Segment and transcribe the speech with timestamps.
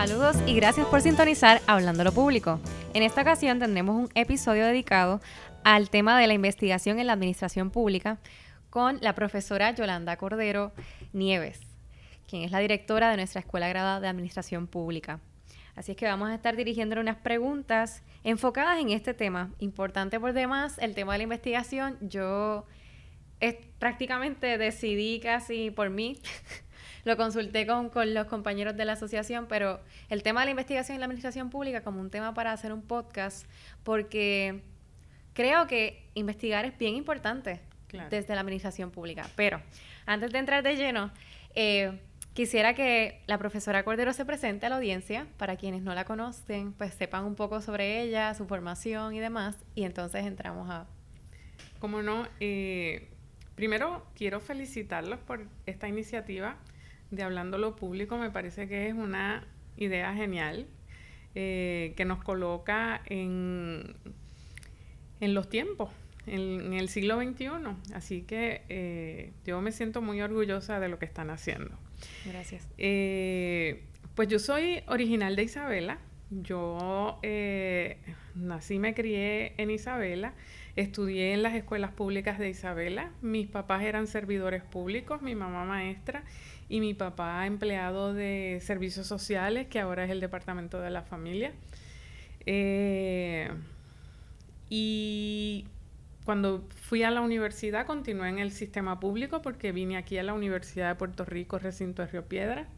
[0.00, 2.58] Saludos y gracias por sintonizar Hablando lo Público.
[2.94, 5.20] En esta ocasión tendremos un episodio dedicado
[5.62, 8.16] al tema de la investigación en la administración pública
[8.70, 10.72] con la profesora Yolanda Cordero
[11.12, 11.60] Nieves,
[12.26, 15.20] quien es la directora de nuestra Escuela Grada de Administración Pública.
[15.76, 19.50] Así es que vamos a estar dirigiendo unas preguntas enfocadas en este tema.
[19.58, 21.98] Importante por demás, el tema de la investigación.
[22.00, 22.64] Yo
[23.78, 26.18] prácticamente decidí casi por mí
[27.04, 31.00] lo consulté con, los compañeros de la asociación, pero el tema de la investigación en
[31.00, 33.46] la administración pública como un tema para hacer un podcast,
[33.82, 34.62] porque
[35.32, 37.60] creo que investigar es bien importante
[38.10, 39.28] desde la administración pública.
[39.36, 39.60] Pero
[40.06, 41.10] antes de entrar de lleno,
[41.54, 41.98] eh,
[42.34, 46.72] quisiera que la profesora Cordero se presente a la audiencia, para quienes no la conocen,
[46.72, 50.86] pues sepan un poco sobre ella, su formación y demás, y entonces entramos a...
[51.80, 53.08] Como no, eh,
[53.54, 56.56] primero quiero felicitarlos por esta iniciativa
[57.10, 60.66] de Hablando lo Público, me parece que es una idea genial
[61.34, 63.96] eh, que nos coloca en,
[65.20, 65.90] en los tiempos,
[66.26, 67.48] en, el siglo XXI.
[67.94, 71.76] Así que eh, yo me siento muy orgullosa de lo que están haciendo.
[72.24, 72.68] Gracias.
[72.78, 75.98] Eh, pues yo soy original de Isabela.
[76.30, 77.18] Yo
[78.34, 80.34] nací, me crié en Isabela.
[80.80, 83.10] Estudié en las escuelas públicas de Isabela.
[83.20, 86.22] Mis papás eran servidores públicos, mi mamá maestra
[86.70, 91.52] y mi papá empleado de servicios sociales, que ahora es el departamento de la familia.
[92.46, 93.50] Eh,
[94.70, 95.66] y
[96.24, 100.32] cuando fui a la universidad continué en el sistema público porque vine aquí a la
[100.32, 102.68] Universidad de Puerto Rico, recinto de Río Piedra.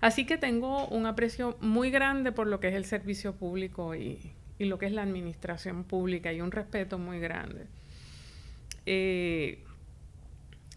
[0.00, 4.32] Así que tengo un aprecio muy grande por lo que es el servicio público y,
[4.62, 7.66] y lo que es la administración pública y un respeto muy grande.
[8.86, 9.58] Eh,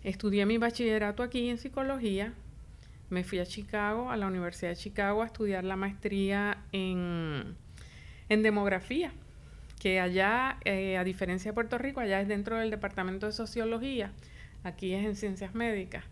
[0.04, 2.34] estudié mi bachillerato aquí en psicología,
[3.10, 7.56] me fui a Chicago, a la Universidad de Chicago, a estudiar la maestría en,
[8.30, 9.12] en demografía,
[9.80, 14.12] que allá, eh, a diferencia de Puerto Rico, allá es dentro del Departamento de Sociología,
[14.64, 16.04] aquí es en Ciencias Médicas.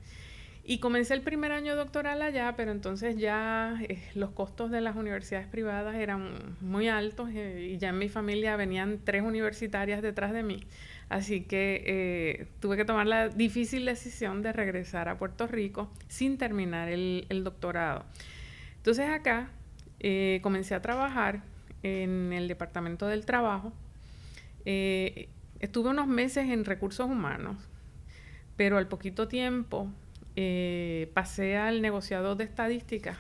[0.65, 4.95] Y comencé el primer año doctoral allá, pero entonces ya eh, los costos de las
[4.95, 10.31] universidades privadas eran muy altos eh, y ya en mi familia venían tres universitarias detrás
[10.31, 10.63] de mí.
[11.09, 16.37] Así que eh, tuve que tomar la difícil decisión de regresar a Puerto Rico sin
[16.37, 18.05] terminar el, el doctorado.
[18.77, 19.49] Entonces acá
[20.41, 21.43] comencé a trabajar
[21.81, 23.73] en el Departamento del Trabajo.
[24.65, 27.57] estuve unos meses en recursos humanos,
[28.57, 29.89] pero al poquito tiempo
[30.35, 33.17] eh, pasé al negociador de estadística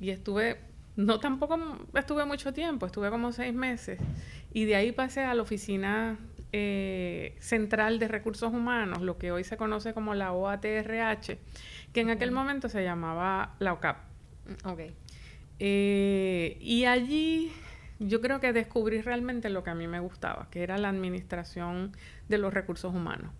[0.00, 0.60] y estuve,
[0.96, 1.58] no tampoco
[1.94, 3.98] estuve mucho tiempo, estuve como seis meses
[4.52, 6.18] y de ahí pasé a la oficina
[6.52, 11.38] eh, central de recursos humanos, lo que hoy se conoce como la OATRH,
[11.92, 13.98] que en aquel momento se llamaba la OCAP.
[14.64, 14.80] Ok.
[15.58, 17.52] Eh, y allí
[17.98, 21.92] yo creo que descubrí realmente lo que a mí me gustaba, que era la administración
[22.28, 23.30] de los recursos humanos.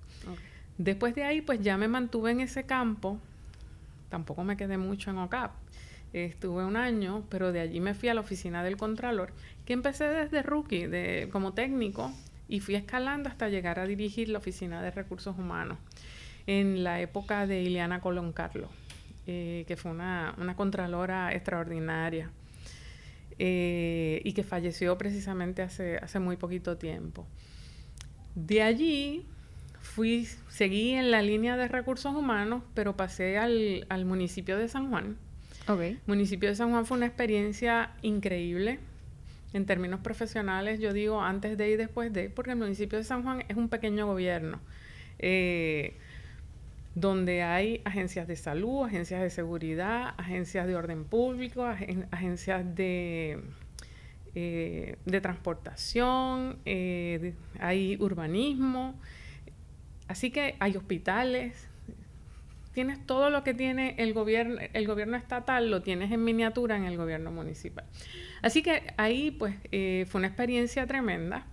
[0.78, 3.18] Después de ahí, pues ya me mantuve en ese campo.
[4.08, 5.52] Tampoco me quedé mucho en OCAP.
[6.12, 9.32] Estuve un año, pero de allí me fui a la oficina del Contralor,
[9.66, 12.12] que empecé desde rookie, de, como técnico,
[12.48, 15.76] y fui escalando hasta llegar a dirigir la oficina de recursos humanos
[16.46, 18.70] en la época de Ileana Colón Carlos,
[19.26, 22.30] eh, que fue una, contralora extraordinaria
[23.38, 27.26] eh, y que falleció precisamente hace, hace muy poquito tiempo.
[28.34, 29.26] De allí
[29.94, 34.90] fui, seguí en la línea de recursos humanos, pero pasé al, al municipio de San
[34.90, 35.16] Juan.
[35.66, 35.98] Okay.
[36.06, 38.78] Municipio de San Juan fue una experiencia increíble
[39.52, 43.22] en términos profesionales, yo digo antes de y después de, porque el municipio de San
[43.22, 44.60] Juan es un pequeño gobierno,
[45.18, 45.96] eh,
[46.94, 51.64] donde hay agencias de salud, agencias de seguridad, agencias de orden público,
[52.10, 53.40] agencias de,
[54.34, 58.94] eh, de transportación, eh, hay urbanismo,
[60.08, 61.68] Así que hay hospitales,
[62.72, 66.84] tienes todo lo que tiene el gobierno, el gobierno estatal, lo tienes en miniatura en
[66.84, 67.84] el gobierno municipal.
[68.40, 71.46] Así que ahí pues eh, fue una experiencia tremenda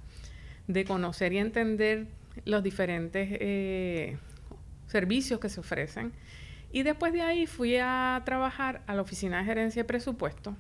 [0.68, 2.08] de conocer y entender
[2.46, 4.18] los diferentes eh,
[4.88, 6.14] servicios que se ofrecen.
[6.72, 10.56] Y después de ahí fui a trabajar a la Oficina de Gerencia de Presupuesto,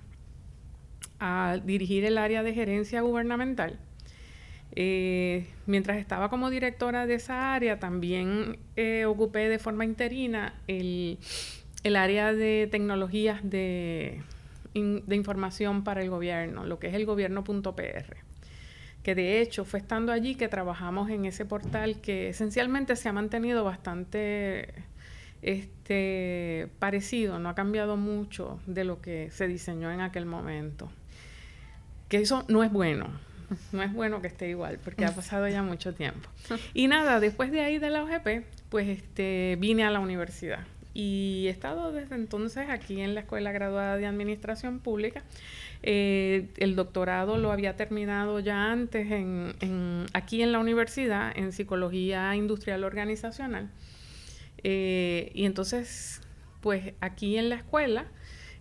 [1.19, 3.79] a dirigir el área de gerencia gubernamental
[4.75, 11.17] eh, mientras estaba como directora de esa área, también eh, ocupé de forma interina el,
[11.95, 14.21] área de tecnologías de,
[14.73, 18.17] de, información para el gobierno, lo que es el gobierno.pr.
[19.01, 23.13] Que de hecho fue estando allí que trabajamos en ese portal que esencialmente se ha
[23.13, 24.73] mantenido bastante
[25.41, 30.89] este, parecido, no ha cambiado mucho de lo que se diseñó en aquel momento.
[32.09, 33.09] Que eso no es bueno,
[33.71, 36.29] no es bueno que esté igual, porque ha pasado ya mucho tiempo.
[36.73, 40.65] Y nada, después de ahí de la OGP, pues este, vine a la universidad.
[40.93, 45.23] Y he estado desde entonces aquí en la Escuela Graduada de Administración Pública.
[45.83, 52.33] Eh, el doctorado lo había terminado ya antes en, aquí en la universidad en Psicología
[52.35, 53.69] Industrial Organizacional.
[54.63, 56.21] Eh, y entonces,
[56.61, 58.05] pues aquí en la escuela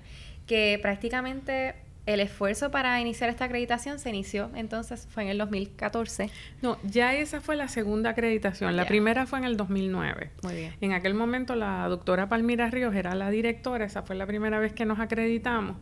[0.48, 1.76] que prácticamente
[2.06, 6.30] el esfuerzo para iniciar esta acreditación se inició entonces fue en el 2014.
[6.62, 8.76] No, ya esa fue la segunda acreditación.
[8.76, 10.32] La primera fue en el 2009.
[10.44, 10.74] Muy bien.
[10.82, 14.74] En aquel momento la doctora Palmira Ríos era la directora, esa fue la primera vez
[14.74, 15.78] que nos acreditamos.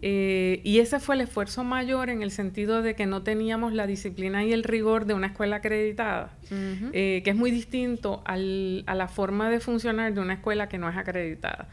[0.00, 3.86] Eh, y ese fue el esfuerzo mayor en el sentido de que no teníamos la
[3.86, 8.94] disciplina y el rigor de una escuela acreditada, eh, que es muy distinto al, a
[8.94, 11.68] la forma de funcionar de una escuela que no es acreditada.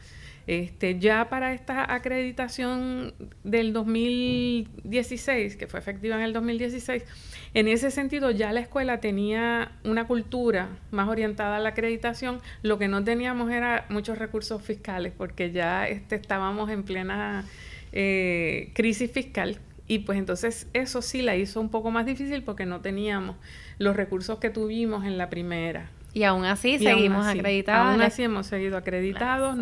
[0.46, 7.02] Este, ya para esta acreditación del 2016, que fue efectiva en el 2016,
[7.54, 12.78] en ese sentido ya la escuela tenía una cultura más orientada a la acreditación, lo
[12.78, 17.44] que no teníamos era muchos recursos fiscales, porque ya este, estábamos en plena
[17.92, 19.58] eh, crisis fiscal.
[19.88, 23.36] Y pues entonces eso sí la hizo un poco más difícil porque no teníamos
[23.78, 25.90] los recursos que tuvimos en la primera.
[26.16, 27.92] Y aún así seguimos acreditados.
[27.92, 29.54] Aún así hemos seguido acreditados.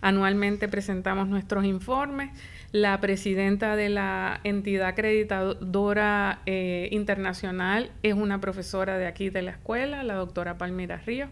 [0.00, 2.32] anualmente presentamos nuestros informes.
[2.72, 9.52] La presidenta de la entidad acreditadora eh, internacional es una profesora de aquí de la
[9.52, 11.30] escuela, la doctora Palmira Ríos.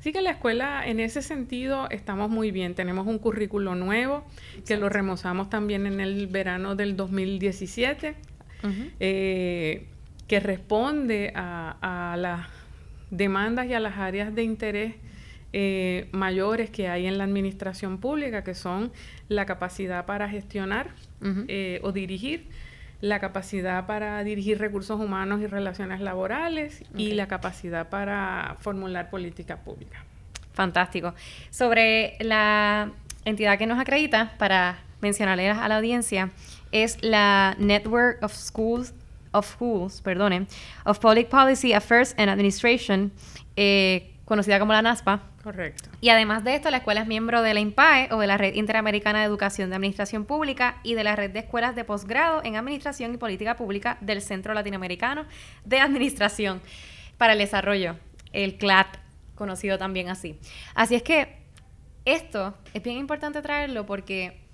[0.00, 2.74] Así que la escuela en ese sentido estamos muy bien.
[2.74, 4.26] Tenemos un currículo nuevo
[4.66, 8.16] que lo remozamos también en el verano del 2017,
[8.98, 9.86] eh,
[10.26, 12.57] que responde a, las
[13.10, 14.94] demandas y a las áreas de interés
[15.52, 18.92] eh, mayores que hay en la administración pública, que son
[19.28, 20.90] la capacidad para gestionar
[21.22, 22.48] eh, o dirigir,
[23.00, 29.58] la capacidad para dirigir recursos humanos y relaciones laborales y la capacidad para formular política
[29.58, 30.04] pública.
[30.52, 31.14] Fantástico.
[31.50, 32.90] Sobre la
[33.24, 36.30] entidad que nos acredita, para mencionarle a la audiencia,
[36.72, 38.92] es la Network of Schools
[39.32, 40.46] of Schools, perdone,
[40.84, 43.12] of Public Policy Affairs and Administration,
[43.56, 45.22] eh, conocida como la NASPA.
[45.42, 45.88] Correcto.
[46.00, 48.54] Y además de esto, la escuela es miembro de la IMPAE o de la Red
[48.54, 52.56] Interamericana de Educación de Administración Pública y de la Red de Escuelas de Posgrado en
[52.56, 55.24] Administración y Política Pública del Centro Latinoamericano
[55.64, 56.60] de Administración
[57.16, 57.96] para el Desarrollo,
[58.32, 58.98] el CLAT,
[59.34, 60.38] conocido también así.
[60.74, 61.38] Así es que
[62.04, 64.47] esto es bien importante traerlo porque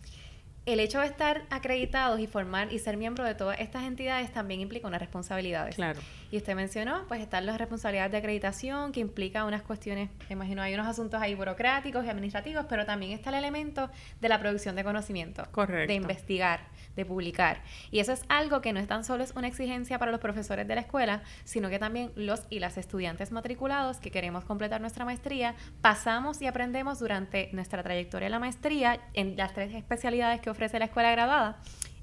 [0.66, 4.60] el hecho de estar acreditados y formar y ser miembro de todas estas entidades también
[4.60, 5.74] implica unas responsabilidades.
[5.74, 6.00] Claro.
[6.30, 10.74] Y usted mencionó, pues están las responsabilidades de acreditación, que implica unas cuestiones, imagino, hay
[10.74, 13.90] unos asuntos ahí burocráticos y administrativos, pero también está el elemento
[14.20, 15.46] de la producción de conocimiento.
[15.52, 15.88] Correcto.
[15.88, 16.60] De investigar,
[16.96, 17.62] de publicar.
[17.90, 20.66] Y eso es algo que no es tan solo es una exigencia para los profesores
[20.66, 25.04] de la escuela, sino que también los y las estudiantes matriculados que queremos completar nuestra
[25.04, 30.50] maestría, pasamos y aprendemos durante nuestra trayectoria en la maestría en las tres especialidades que
[30.50, 31.60] ofrece la escuela graduada.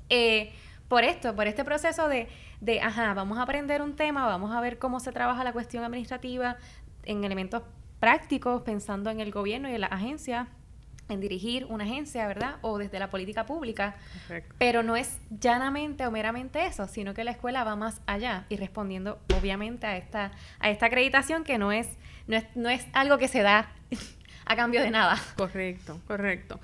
[0.10, 0.52] Eh,
[0.88, 2.28] por esto, por este proceso de,
[2.60, 5.86] de, ajá, vamos a aprender un tema, vamos a ver cómo se trabaja la cuestión
[5.86, 6.58] administrativa
[7.06, 7.64] en elementos
[8.02, 10.48] prácticos, pensando en el gobierno y en la agencia,
[11.10, 12.56] en dirigir una agencia, ¿verdad?
[12.62, 13.96] O desde la política pública.
[14.58, 18.56] Pero no es llanamente o meramente eso, sino que la escuela va más allá y
[18.56, 21.88] respondiendo obviamente a esta, a esta acreditación que no es,
[22.28, 23.72] no es, no es algo que se da
[24.46, 25.18] a cambio de nada.
[25.36, 26.60] Correcto, correcto.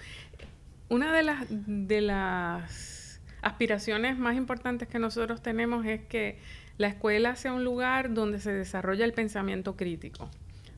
[0.90, 6.40] una de las, de las aspiraciones más importantes que nosotros tenemos es que
[6.78, 10.30] la escuela sea un lugar donde se desarrolla el pensamiento crítico.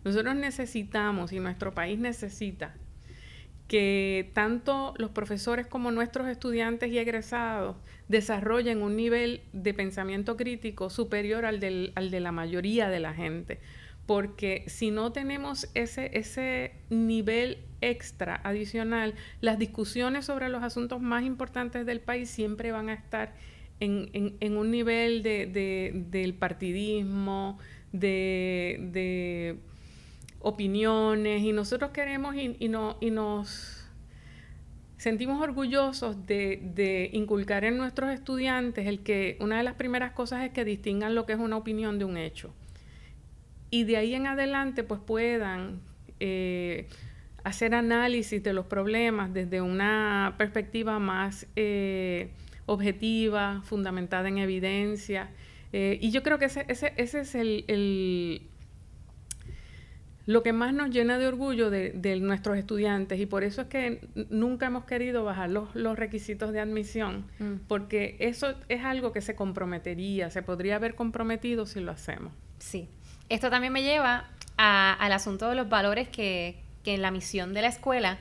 [0.04, 2.74] Nosotros necesitamos y nuestro país necesita
[3.70, 10.90] que tanto los profesores como nuestros estudiantes y egresados desarrollen un nivel de pensamiento crítico
[10.90, 13.60] superior al, al de la mayoría de la gente.
[14.08, 21.24] Porque si no tenemos ese, ese nivel extra, adicional, las discusiones sobre los asuntos más
[21.24, 23.36] importantes del país siempre van a estar
[23.80, 27.60] en, un nivel de, del partidismo,
[27.92, 29.60] de
[30.39, 33.86] opiniones y nosotros queremos y, no, y nos
[34.98, 40.51] sentimos orgullosos de, inculcar en nuestros estudiantes el que una de las primeras cosas es
[40.51, 42.53] que distingan lo que es una opinión de un hecho.
[43.72, 45.81] Y de ahí en adelante pues puedan
[46.19, 46.88] eh,
[47.43, 52.31] hacer análisis de los problemas desde una perspectiva más eh,
[52.65, 55.29] objetiva, fundamentada en evidencia.
[55.72, 58.49] Eh, y yo creo que ese, ese, ese es el,
[60.29, 64.07] lo que más nos llena de orgullo de, nuestros estudiantes y por eso es que
[64.29, 67.65] nunca hemos querido bajar los, requisitos de admisión, mm.
[67.67, 72.31] porque eso es algo que se comprometería, se podría haber comprometido si lo hacemos.
[72.59, 72.88] Sí,
[73.27, 77.69] esto también me lleva al asunto de los valores que, en la misión de la
[77.69, 78.19] escuela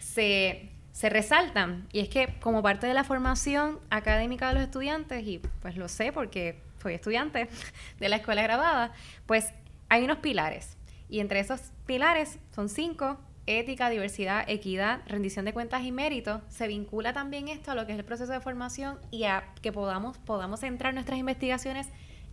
[0.00, 5.24] se, se resaltan y es que como parte de la formación académica de los estudiantes,
[5.24, 7.48] y pues lo sé porque soy estudiante
[8.00, 8.92] de la escuela grabada,
[9.26, 9.52] pues
[9.88, 10.73] hay unos pilares
[11.08, 16.40] y entre esos pilares son cinco, ética, diversidad, equidad, rendición de cuentas y mérito.
[16.48, 19.72] Se vincula también esto a lo que es el proceso de formación y a que
[19.72, 21.88] podamos, podamos centrar nuestras investigaciones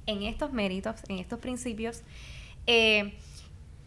[0.06, 2.02] en estos méritos, en estos principios.
[2.68, 3.18] Eh,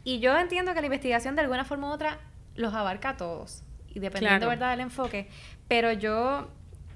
[0.04, 2.18] y yo entiendo que la investigación de alguna forma u otra
[2.54, 3.62] los abarca a todos,
[3.92, 4.70] y dependiendo ¿verdad?
[4.70, 5.28] del enfoque.
[5.66, 6.48] Pero yo,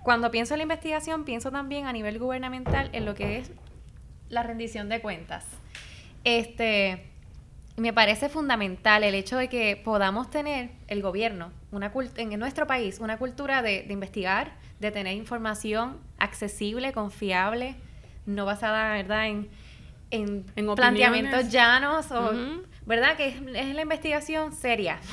[0.02, 3.50] cuando pienso en la investigación, pienso también a nivel gubernamental en lo que es
[4.28, 5.47] la rendición de cuentas.
[6.25, 7.07] Este,
[7.79, 12.99] me parece fundamental el hecho de que podamos tener el gobierno, una en nuestro país,
[13.01, 17.77] una cultura de, investigar, de tener información accesible, confiable,
[18.27, 19.49] no basada, ¿verdad?, en,
[20.11, 22.33] en, planteamientos llanos, o,
[22.87, 24.99] ¿verdad?, que es, la investigación seria.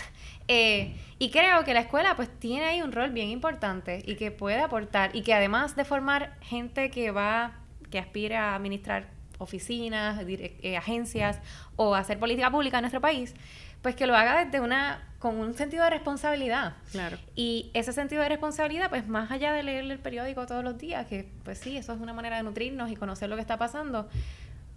[0.48, 4.30] Eh, y creo que la escuela pues tiene ahí un rol bien importante y que
[4.30, 7.54] puede aportar y que además de formar gente que va,
[7.90, 11.40] que aspira a administrar oficinas, eh, agencias
[11.76, 13.34] o hacer política pública en nuestro país,
[13.82, 16.74] pues que lo haga desde una con un sentido de responsabilidad.
[16.92, 17.18] Claro.
[17.36, 21.08] Y ese sentido de responsabilidad, pues más allá de leer el periódico todos los días,
[21.08, 24.08] que pues sí, eso es una manera de nutrirnos y conocer lo que está pasando,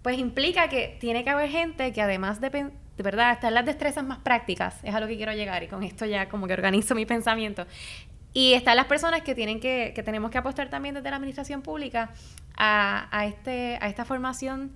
[0.01, 4.03] pues implica que tiene que haber gente que además de, de verdad, están las destrezas
[4.03, 6.95] más prácticas, es a lo que quiero llegar y con esto ya como que organizo
[6.95, 7.65] mi pensamiento.
[8.33, 11.61] Y están las personas que tienen que, que tenemos que apostar también desde la administración
[11.61, 12.11] pública
[12.59, 14.71] a, este, a esta formación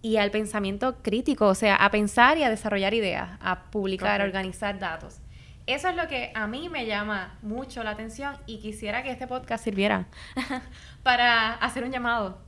[0.00, 4.24] y al pensamiento crítico, o sea, a pensar y a desarrollar ideas, a publicar, a
[4.24, 5.20] organizar datos.
[5.66, 9.26] Eso es lo que a mí me llama mucho la atención y quisiera que este
[9.26, 10.06] podcast sirviera
[11.02, 12.40] para hacer un llamado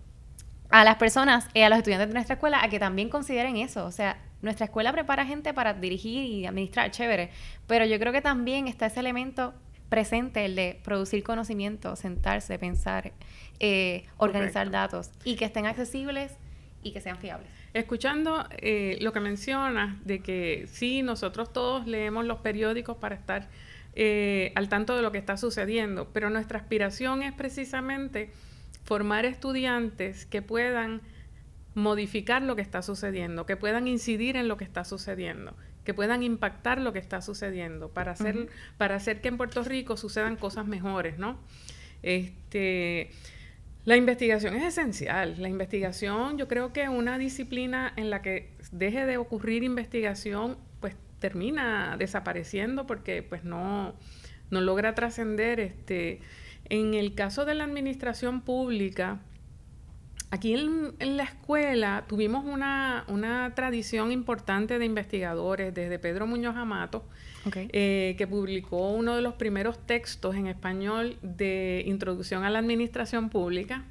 [0.71, 3.85] a las personas y a los estudiantes de nuestra escuela a que también consideren eso.
[3.85, 7.31] O sea, nuestra escuela prepara gente para dirigir y administrar, chévere,
[7.67, 9.53] pero yo creo que también está ese elemento
[9.91, 13.13] presente, el de producir conocimiento, sentarse, pensar,
[13.59, 16.33] eh, organizar datos y que estén accesibles
[16.83, 17.51] y que sean fiables.
[17.75, 23.49] Escuchando eh, lo que mencionas de que sí, nosotros todos leemos los periódicos para estar
[23.95, 28.31] eh, al tanto de lo que está sucediendo, pero nuestra aspiración es precisamente
[28.85, 31.03] formar estudiantes que puedan
[31.75, 35.55] modificar lo que está sucediendo, que puedan incidir en lo que está sucediendo,
[35.91, 39.97] que puedan impactar lo que está sucediendo para hacer, para hacer que en Puerto Rico
[39.97, 41.37] sucedan cosas mejores, ¿no?
[42.05, 43.11] Este,
[43.85, 45.35] la investigación es esencial.
[45.39, 50.95] La investigación, yo creo que una disciplina en la que deje de ocurrir investigación, pues
[51.19, 53.97] termina desapareciendo porque pues no,
[54.51, 55.59] no logra trascender.
[55.59, 56.21] Este,
[56.67, 59.19] en el caso de la administración pública,
[60.33, 67.05] Aquí en, la escuela tuvimos una, tradición importante de investigadores, desde Pedro Muñoz Amato,
[67.55, 73.29] eh, que publicó uno de los primeros textos en español de introducción a la administración
[73.29, 73.85] pública.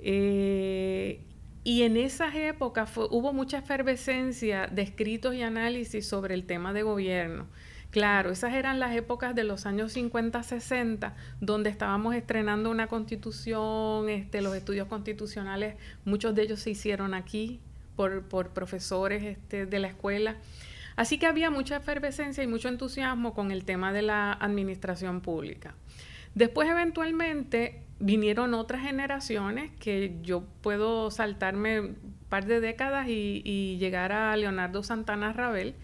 [0.00, 1.20] Eh,
[1.62, 6.82] y en esas épocas hubo mucha efervescencia de escritos y análisis sobre el tema de
[6.82, 7.46] gobierno.
[7.92, 14.08] Claro, esas eran las épocas de los años 50, 60, donde estábamos estrenando una constitución,
[14.08, 17.60] este, los estudios constitucionales, muchos de ellos se hicieron aquí
[17.94, 20.36] por, por profesores este, de la escuela.
[20.96, 25.74] Así que había mucha efervescencia y mucho entusiasmo con el tema de la administración pública.
[26.34, 34.12] Después, eventualmente, vinieron otras generaciones que yo puedo saltarme un par de décadas y, llegar
[34.12, 35.74] a Leonardo Santana Rabel,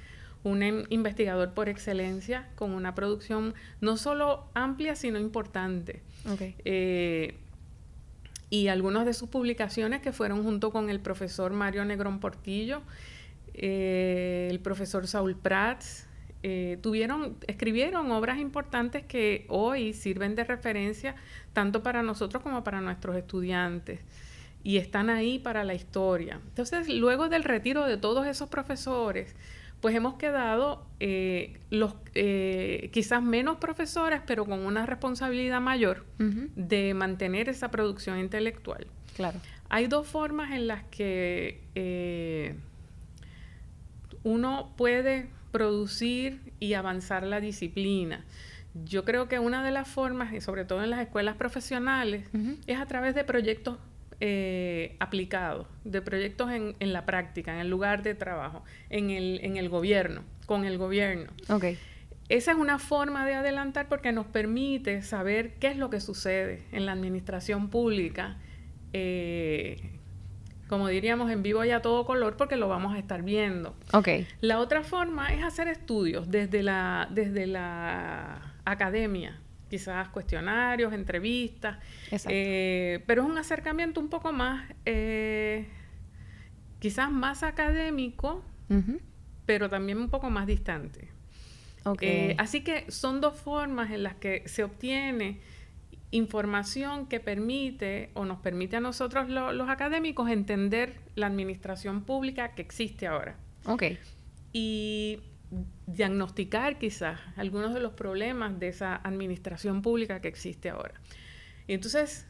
[0.49, 6.03] un em, investigador por excelencia con una producción no solo amplia, sino importante.
[6.65, 7.35] Eh,
[8.51, 12.83] y algunas de sus publicaciones que fueron junto con el profesor Mario Negrón Portillo,
[13.55, 16.07] eh, el profesor Saúl Prats,
[16.43, 21.17] eh, tuvieron, escribieron obras importantes que hoy sirven de referencia
[21.53, 24.01] tanto para nosotros como para nuestros estudiantes
[24.63, 26.41] y están ahí para la historia.
[26.47, 29.35] Entonces, luego del retiro de todos esos profesores,
[29.81, 36.95] pues hemos quedado eh, los eh, quizás menos profesores, pero con una responsabilidad mayor de
[36.95, 38.87] mantener esa producción intelectual.
[39.15, 39.39] Claro.
[39.69, 42.57] Hay dos formas en las que eh,
[44.25, 48.25] uno puede producir y avanzar la disciplina.
[48.85, 52.29] Yo creo que una de las formas, y sobre todo en las escuelas profesionales,
[52.67, 53.79] es a través de proyectos
[54.21, 59.41] eh, aplicados, de proyectos en, en, la práctica, en el lugar de trabajo, en el,
[59.43, 61.31] en el gobierno, con el gobierno.
[61.49, 61.79] Okay.
[62.29, 66.63] Esa es una forma de adelantar porque nos permite saber qué es lo que sucede
[66.73, 68.37] en la administración pública,
[68.93, 69.77] eh,
[70.69, 73.75] como diríamos, en vivo y a todo color, porque lo vamos a estar viendo.
[73.93, 74.27] Okay.
[74.41, 81.79] La otra forma es hacer estudios desde la, desde la academia, quizás cuestionarios, entrevistas,
[82.29, 85.67] eh, pero es un acercamiento un poco más, eh,
[86.79, 88.43] quizás más académico,
[89.47, 91.09] pero también un poco más distante.
[91.85, 92.09] Okay.
[92.09, 95.41] Eh, así que son dos formas en las que se obtiene
[96.11, 102.63] información que permite o nos permite a nosotros los académicos entender la administración pública que
[102.63, 103.37] existe ahora.
[103.67, 103.85] Ok.
[104.53, 105.21] Y
[105.87, 110.95] diagnosticar quizás algunos de los problemas de esa administración pública que existe ahora.
[111.67, 112.27] Y entonces,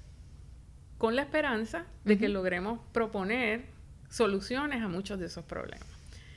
[0.99, 3.67] con la esperanza de que logremos proponer
[4.09, 5.87] soluciones a muchos de esos problemas.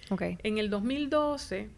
[0.10, 0.38] Okay.
[0.44, 1.70] En el 2012,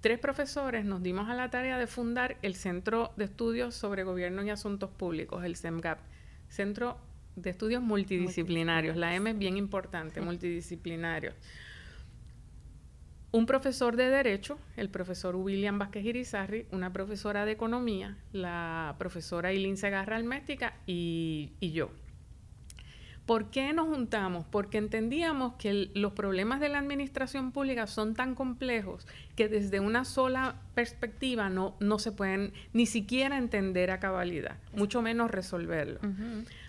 [0.00, 4.42] tres profesores nos dimos a la tarea de fundar el Centro de Estudios sobre Gobierno
[4.44, 5.98] y Asuntos Públicos, el CEMGAP,
[6.48, 6.98] Centro
[7.34, 8.96] de Estudios Multidisciplinarios.
[8.96, 11.34] La M es bien importante, multidisciplinarios
[13.32, 19.52] un profesor de Derecho, el profesor William Vázquez Irizarri, una profesora de Economía, la profesora
[19.52, 21.90] Ilín Segarra Alméstica y, y, yo.
[23.26, 24.46] ¿Por qué nos juntamos?
[24.48, 30.04] Porque entendíamos que los problemas de la administración pública son tan complejos que desde una
[30.04, 35.98] sola perspectiva no, no se pueden ni siquiera entender a cabalidad, mucho menos resolverlo.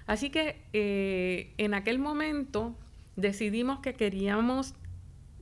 [0.08, 2.76] Así que eh, en aquel momento
[3.15, 4.74] decidimos que queríamos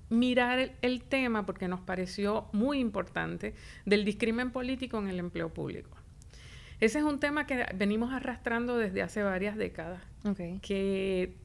[0.10, 3.54] mirar el, tema, porque nos pareció muy importante,
[3.86, 5.98] del discrimen político en el empleo público.
[6.80, 10.02] Ese es un tema que venimos arrastrando desde hace varias décadas,
[10.62, 11.36] que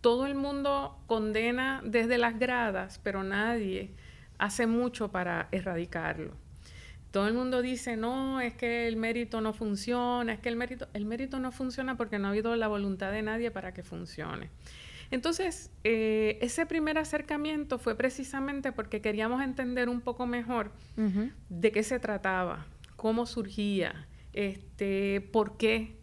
[0.00, 3.90] todo el mundo condena desde las gradas, pero nadie
[4.38, 6.34] hace mucho para erradicarlo.
[7.10, 10.86] Todo el mundo dice, no, es que el mérito no funciona, es que el mérito,
[10.92, 14.50] el mérito no funciona porque no ha habido la voluntad de nadie para que funcione.
[15.10, 20.72] Entonces, eh, ese primer acercamiento fue precisamente porque queríamos entender un poco mejor
[21.48, 22.66] de qué se trataba,
[22.96, 25.96] cómo surgía, este, por qué.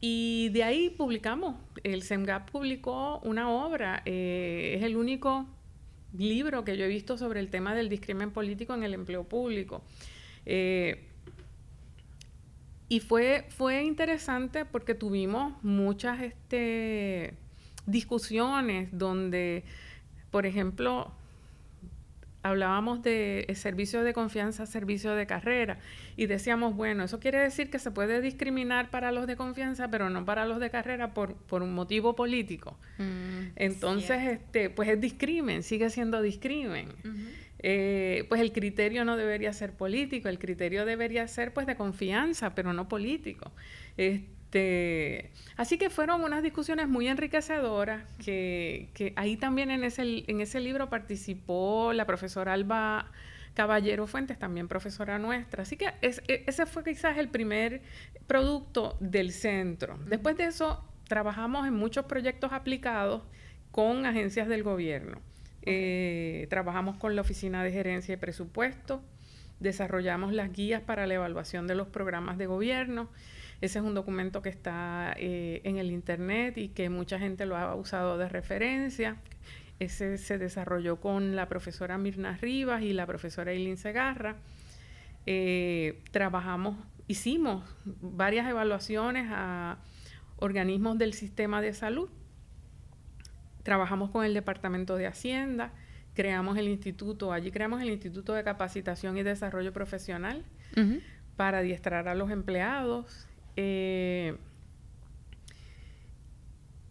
[0.00, 5.46] Y de ahí publicamos, el SEMGAP publicó una obra, eh, es el único
[6.16, 9.82] libro que yo he visto sobre el tema del discrimen político en el empleo público.
[10.46, 11.04] Eh,
[12.88, 17.34] y fue, fue interesante porque tuvimos muchas este,
[17.88, 19.64] discusiones donde,
[20.30, 21.12] por ejemplo,
[22.42, 25.78] hablábamos de servicio de confianza, servicio de carrera,
[26.16, 30.10] y decíamos, bueno, eso quiere decir que se puede discriminar para los de confianza, pero
[30.10, 32.78] no para los de carrera por, por un motivo político.
[32.98, 36.88] Mm, Entonces, este, pues es discrimen, sigue siendo discrimen.
[37.60, 42.54] Eh, pues el criterio no debería ser político, el criterio debería ser pues de confianza,
[42.54, 43.50] pero no político.
[43.96, 50.40] Este, este, así que fueron unas discusiones muy enriquecedoras, que, ahí también en ese, en
[50.40, 53.10] ese libro participó la profesora Alba
[53.52, 55.64] Caballero Fuentes, también profesora nuestra.
[55.64, 57.82] Así que e, ese fue quizás el primer
[58.26, 59.98] producto del centro.
[60.06, 63.22] Después de eso, trabajamos en muchos proyectos aplicados
[63.70, 65.20] con agencias del gobierno.
[65.62, 69.02] Eh, trabajamos con la Oficina de Gerencia y Presupuesto,
[69.60, 73.10] desarrollamos las guías para la evaluación de los programas de gobierno.
[73.60, 77.56] Ese es un documento que está eh, en el Internet y que mucha gente lo
[77.56, 79.16] ha usado de referencia.
[79.80, 84.36] ese se desarrolló con la profesora Mirna Rivas y la profesora Eileen Segarra.
[85.26, 89.78] Eh, trabajamos, hicimos varias evaluaciones a
[90.36, 92.08] organismos del sistema de salud.
[93.64, 95.72] Trabajamos con el Departamento de Hacienda,
[96.14, 100.44] creamos el instituto, allí creamos el Instituto de Capacitación y Desarrollo Profesional
[101.36, 103.27] para adiestrar a los empleados.
[103.60, 104.36] Eh,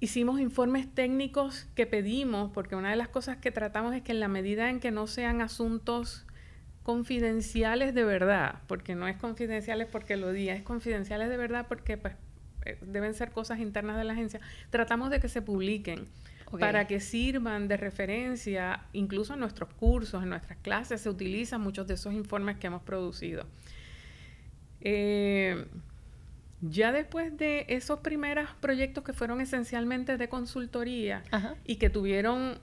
[0.01, 4.19] hicimos informes técnicos que pedimos, porque una de las cosas que tratamos es que en
[4.19, 6.25] la medida en que no sean asuntos
[6.84, 11.95] confidenciales de verdad, porque no es confidenciales porque lo diga, es confidenciales de verdad porque
[11.95, 12.15] pues,
[12.65, 16.10] eh, deben ser cosas internas de la agencia, tratamos de que se publiquen.
[16.60, 21.88] para que sirvan de referencia, incluso en nuestros cursos, en nuestras clases, se utilizan muchos
[21.88, 23.45] de esos informes que hemos producido.
[24.80, 25.65] Eh,
[26.61, 31.23] ya después de esos primeros proyectos que fueron esencialmente de consultoría
[31.65, 32.59] y que tuvieron,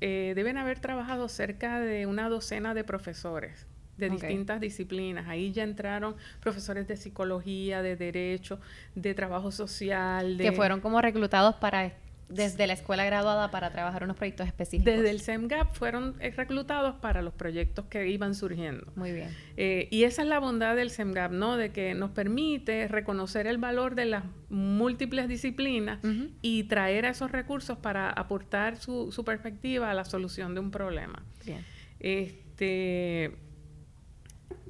[0.00, 3.66] eh, deben haber trabajado cerca de una docena de profesores
[3.96, 5.26] de distintas disciplinas.
[5.26, 8.60] Ahí ya entraron profesores de psicología, de derecho,
[8.94, 10.36] de trabajo social.
[10.36, 10.44] De...
[10.44, 11.92] Que fueron como reclutados para
[12.28, 14.94] desde la escuela graduada para trabajar unos proyectos específicos.
[14.94, 18.92] Desde el SEMGAP fueron eh, reclutados para los proyectos que iban surgiendo.
[18.96, 19.30] Muy bien.
[19.56, 21.56] Eh, y esa es la bondad del SEMGAP, ¿no?
[21.56, 26.00] De que nos permite reconocer el valor de las múltiples disciplinas
[26.42, 31.22] y traer esos recursos para aportar su, su, perspectiva a la solución de un problema.
[31.44, 31.64] Bien.
[32.00, 33.36] Este,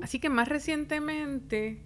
[0.00, 1.82] así que más recientemente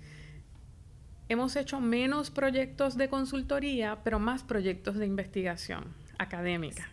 [1.30, 5.84] hemos hecho menos proyectos de consultoría, pero más proyectos de investigación
[6.18, 6.90] académica.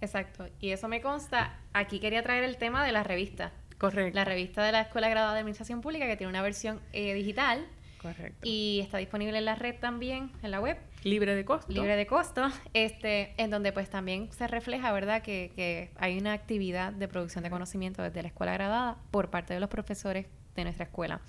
[0.00, 0.48] Exacto.
[0.60, 1.56] Y eso me consta.
[1.72, 3.52] Aquí quería traer el tema de la revista.
[3.78, 4.16] Correcto.
[4.16, 7.64] La revista de la Escuela Graduada de Administración Pública, que tiene una versión eh, digital.
[8.02, 8.40] Correcto.
[8.42, 10.78] Y está disponible en la red también, en la web.
[11.04, 11.72] Libre de costo.
[11.72, 16.32] Libre de costo, este, en donde pues también se refleja, ¿verdad?, que, que hay una
[16.32, 20.64] actividad de producción de conocimiento desde la escuela graduada por parte de los profesores de
[20.64, 21.20] nuestra escuela.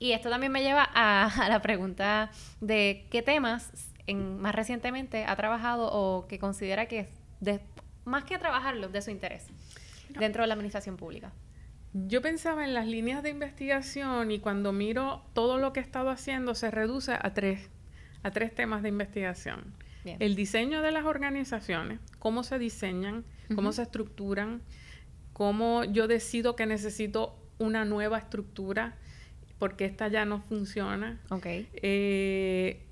[0.00, 3.70] Y esto también me lleva a, la pregunta de qué temas
[4.08, 7.06] en, más recientemente ha trabajado o que considera que
[7.38, 7.60] de,
[8.04, 9.46] más que trabajarlos, de su interés
[10.18, 11.32] dentro de la administración pública.
[11.92, 16.10] Yo pensaba en las líneas de investigación y cuando miro todo lo que he estado
[16.10, 17.68] haciendo se reduce a tres,
[18.22, 19.74] a tres temas de investigación.
[20.04, 24.62] El diseño de las organizaciones, cómo se diseñan, cómo se estructuran,
[25.34, 28.96] cómo yo decido que necesito una nueva estructura
[29.60, 31.20] porque esta ya no funciona.
[31.28, 31.46] Ok.
[31.46, 32.82] Eh,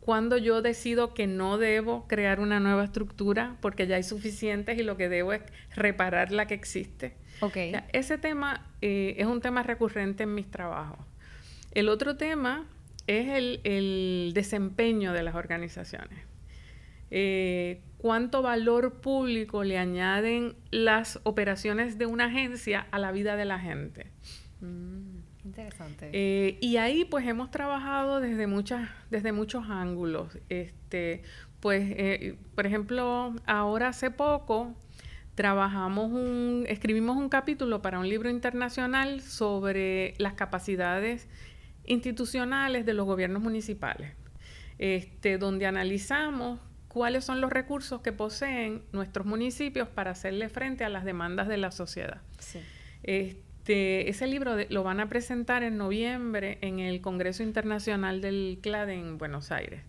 [0.00, 4.82] cuando yo decido que no debo crear una nueva estructura porque ya hay suficientes y
[4.82, 5.42] lo que debo es
[5.74, 7.14] reparar la que existe.
[7.92, 10.98] Ese tema eh, es un tema recurrente en mis trabajos.
[11.72, 12.66] El otro tema
[13.06, 13.28] es
[13.64, 16.18] el, desempeño de las organizaciones.
[17.10, 23.44] Eh, cuánto valor público le añaden las operaciones de una agencia a la vida de
[23.44, 24.06] la gente.
[24.60, 25.15] Mm.
[25.46, 26.10] Interesante.
[26.12, 30.36] Eh, y ahí pues hemos trabajado desde muchas, desde muchos ángulos.
[30.48, 31.22] Este,
[31.60, 34.74] pues, eh, por ejemplo, ahora hace poco
[35.36, 41.28] trabajamos un, escribimos un capítulo para un libro internacional sobre las capacidades
[41.84, 44.14] institucionales de los gobiernos municipales,
[44.78, 50.88] este, donde analizamos cuáles son los recursos que poseen nuestros municipios para hacerle frente a
[50.88, 52.20] las demandas de la sociedad.
[52.40, 52.58] Sí.
[53.04, 58.60] Este, este, ese libro lo van a presentar en noviembre en el Congreso Internacional del
[58.62, 59.82] CLAD en Buenos Aires.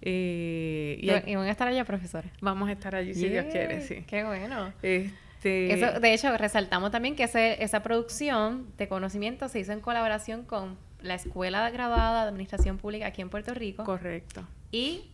[0.00, 2.28] Eh, y, van a estar allá, profesora?
[2.40, 4.02] Vamos a estar allí, si Dios quiere, sí.
[4.08, 4.72] Qué bueno.
[4.82, 5.72] Este...
[5.72, 7.22] Eso, de hecho, resaltamos también que
[7.60, 13.06] esa producción de conocimiento se hizo en colaboración con la Escuela Graduada de Administración Pública
[13.06, 13.84] aquí en Puerto Rico.
[13.84, 14.44] Correcto.
[14.72, 15.12] Y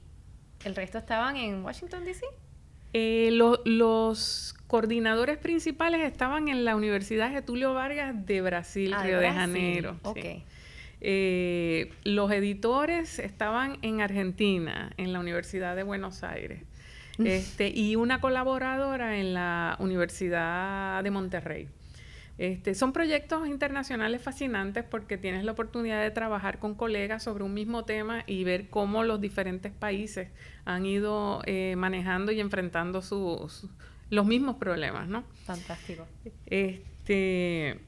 [0.64, 2.25] el resto estaban en Washington, D.C.
[2.92, 9.31] Eh, los coordinadores principales estaban en la Universidad Getulio Vargas de Brasil, ah, Río de,
[9.31, 9.96] Janeiro.
[11.01, 16.62] Eh, los editores estaban en Argentina, en la Universidad de Buenos Aires.
[17.24, 21.68] Este, y una colaboradora en la Universidad de Monterrey.
[22.38, 27.53] Este, son proyectos internacionales fascinantes porque tienes la oportunidad de trabajar con colegas sobre un
[27.53, 30.31] mismo tema y ver cómo los diferentes países
[30.64, 33.66] han ido eh, manejando y enfrentando sus,
[34.09, 35.24] los mismos problemas, ¿no?
[35.44, 36.07] Fantástico.
[36.46, 37.81] Este,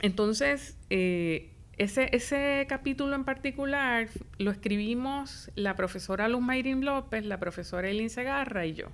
[0.00, 7.38] entonces, eh, ese, ese capítulo en particular lo escribimos la profesora Luz Mayrin López, la
[7.38, 8.88] profesora Elin Segarra y yo.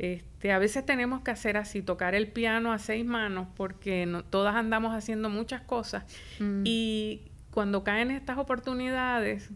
[0.00, 4.24] Este, a veces tenemos que hacer así, tocar el piano a seis manos, porque no,
[4.24, 6.04] todas andamos haciendo muchas cosas.
[6.38, 6.62] Mm.
[6.64, 9.50] Y cuando caen estas oportunidades,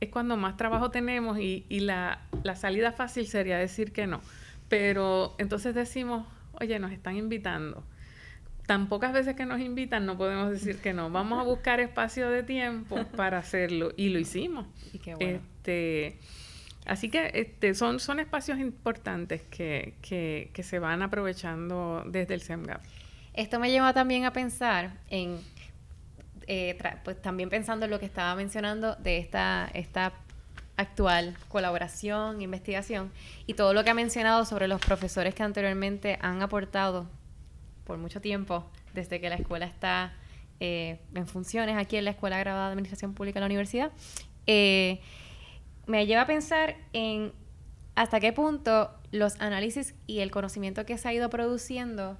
[0.00, 2.20] es cuando más trabajo tenemos y, la,
[2.56, 4.20] salida fácil sería decir que no.
[4.68, 6.26] pero entonces decimos,
[6.60, 7.82] oye, nos están invitando.
[8.66, 11.08] Tan pocas veces que nos invitan, no podemos decir que no.
[11.08, 13.92] Vamos a buscar espacio de tiempo para hacerlo.
[13.96, 14.66] Y lo hicimos.
[14.92, 15.38] Y qué bueno.
[15.38, 16.18] Este,
[16.86, 22.40] así que este, son, son espacios importantes que, que, que se van aprovechando desde el
[22.40, 22.82] SEMGAP.
[23.34, 25.38] Esto me lleva también a pensar en,
[26.46, 30.12] eh, pues también pensando en lo que estaba mencionando de esta, esta
[30.76, 33.10] actual colaboración, investigación
[33.46, 37.08] y todo lo que ha mencionado sobre los profesores que anteriormente han aportado
[37.84, 40.14] por mucho tiempo desde que la escuela está
[40.60, 43.92] eh, en funciones aquí en la Escuela Graduada de Administración Pública de la Universidad,
[44.46, 45.00] eh,
[45.86, 47.32] me lleva a pensar en
[47.94, 52.18] hasta qué punto los análisis y el conocimiento que se ha ido produciendo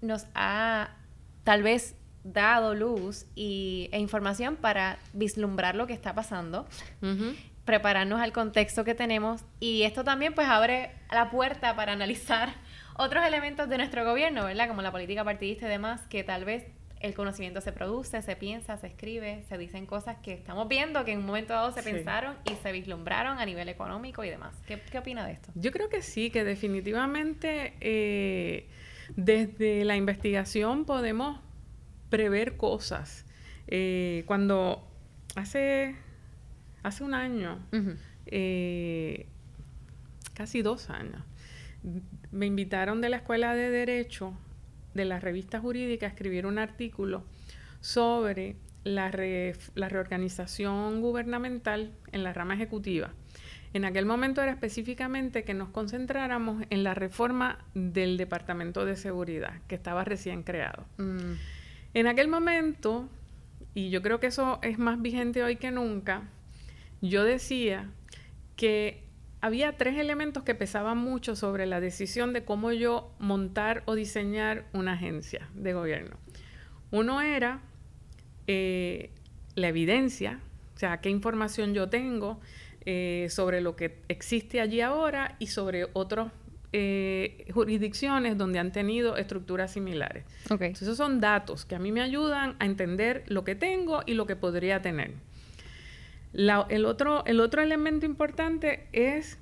[0.00, 0.90] nos ha
[1.44, 6.66] tal vez dado luz y, e información para vislumbrar lo que está pasando,
[7.64, 12.52] prepararnos al contexto que tenemos y esto también pues abre la puerta para analizar
[12.96, 14.68] otros elementos de nuestro gobierno, ¿verdad?
[14.68, 16.66] Como la política partidista y demás, que tal vez
[17.06, 21.12] el conocimiento se produce, se piensa, se escribe, se dicen cosas que estamos viendo que
[21.12, 24.54] en un momento dado se pensaron y se vislumbraron a nivel económico y demás.
[24.66, 25.50] ¿Qué, qué opina de esto?
[25.54, 28.68] Yo creo que sí, que definitivamente eh,
[29.14, 31.40] desde la investigación podemos
[32.10, 33.24] prever cosas.
[33.68, 34.86] Eh, cuando
[35.34, 35.96] hace,
[36.82, 37.58] hace un año,
[38.26, 39.26] eh,
[40.34, 41.22] casi dos años,
[42.32, 44.36] me invitaron de la Escuela de Derecho,
[44.96, 47.24] de la revista jurídica, escribir un artículo
[47.80, 49.10] sobre la,
[49.74, 53.12] la reorganización gubernamental en la rama ejecutiva.
[53.72, 59.60] En aquel momento era específicamente que nos concentráramos en la reforma del Departamento de Seguridad,
[59.68, 60.86] que estaba recién creado.
[60.96, 61.34] Mm.
[61.92, 63.08] En aquel momento,
[63.74, 66.22] y yo creo que eso es más vigente hoy que nunca,
[67.02, 67.90] yo decía
[68.56, 69.05] que
[69.40, 74.64] había tres elementos que pesaban mucho sobre la decisión de cómo yo montar o diseñar
[74.72, 76.16] una agencia de gobierno.
[76.90, 77.60] Uno era
[78.46, 79.10] eh,
[79.54, 80.40] la evidencia,
[80.74, 82.40] o sea, qué información yo tengo
[82.84, 86.30] eh, sobre lo que existe allí ahora y sobre otros
[86.72, 90.24] eh, jurisdicciones donde han tenido estructuras similares.
[90.50, 94.14] Entonces, esos son datos que a mí me ayudan a entender lo que tengo y
[94.14, 95.14] lo que podría tener.
[96.36, 99.38] El, otro, el otro elemento importante es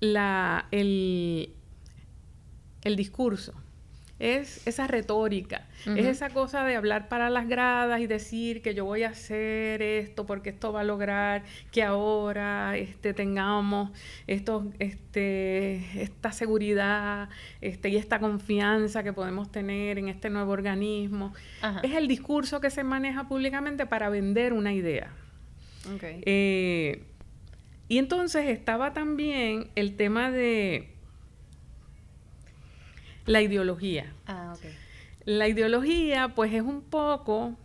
[0.00, 1.54] la, el,
[2.82, 3.54] el discurso
[4.18, 8.86] es esa retórica, es esa cosa de hablar para las gradas y decir que yo
[8.86, 13.90] voy a hacer esto porque esto va a lograr que ahora este, tengamos
[14.26, 17.28] esto, este, esta seguridad
[17.60, 21.34] este, y esta confianza que podemos tener en este nuevo organismo.
[21.82, 25.12] Es el discurso que se maneja públicamente para vender una idea.
[26.02, 27.04] Eh,
[27.88, 30.95] y entonces estaba también el tema de
[33.26, 34.12] la ideología.
[34.26, 34.64] Ah, ok.
[35.24, 37.56] La ideología, pues, es un poco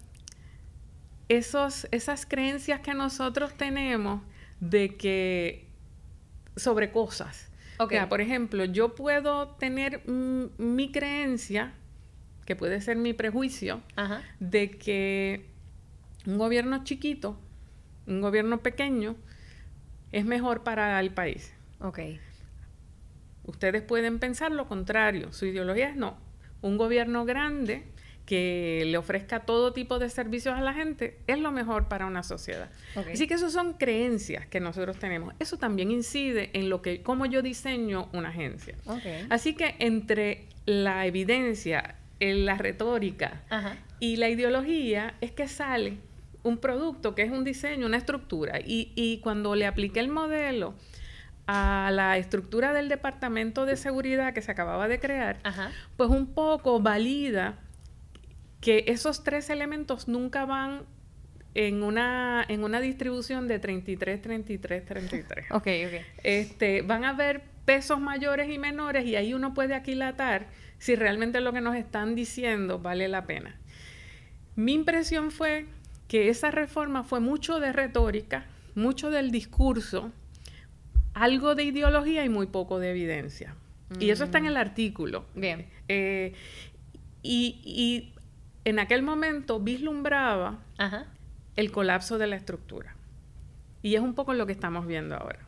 [1.30, 4.22] esos, esas creencias que nosotros tenemos
[4.60, 5.68] de que
[6.56, 7.50] sobre cosas.
[7.78, 7.98] Okay.
[7.98, 11.74] O sea, por ejemplo, yo puedo tener mi creencia,
[12.46, 13.82] que puede ser mi prejuicio,
[14.40, 15.46] de que
[16.26, 17.40] un gobierno chiquito,
[18.06, 19.16] un gobierno pequeño,
[20.12, 21.54] es mejor para el país.
[23.44, 25.34] Ustedes pueden pensar lo contrario.
[25.34, 26.18] Su ideología es no.
[26.62, 27.86] Un gobierno grande
[28.26, 32.24] que le ofrezca todo tipo de servicios a la gente es lo mejor para una
[32.24, 32.70] sociedad.
[33.12, 35.34] Así que eso son creencias que nosotros tenemos.
[35.40, 38.76] Eso también incide en lo que cómo yo diseño una agencia.
[39.30, 43.42] Así que entre la evidencia, la retórica
[44.00, 45.98] y la ideología es que sale
[46.44, 48.60] un producto que es un diseño, una estructura.
[48.60, 50.76] Y, y cuando le apliqué el modelo
[51.54, 55.38] a la estructura del Departamento de Seguridad que se acababa de crear,
[55.98, 57.60] pues un poco valida
[58.62, 60.84] que esos tres elementos nunca van
[61.54, 65.52] en una, en una distribución de 33, 33, 33.
[65.52, 66.06] ok, ok.
[66.24, 71.42] Este, van a haber pesos mayores y menores y ahí uno puede aquilatar si realmente
[71.42, 73.60] lo que nos están diciendo vale la pena.
[74.56, 75.66] Mi impresión fue
[76.08, 80.14] que esa reforma fue mucho de retórica, mucho del discurso,
[81.14, 83.56] algo de ideología y muy poco de evidencia.
[84.00, 84.58] Y eso está en el mm.
[84.58, 85.26] artículo.
[85.36, 85.68] Bien.
[85.88, 86.34] Eh,
[87.24, 88.14] y,
[88.64, 90.60] en aquel momento vislumbraba
[91.56, 92.96] el colapso de la estructura.
[93.82, 95.40] Y es un poco lo que estamos viendo ahora.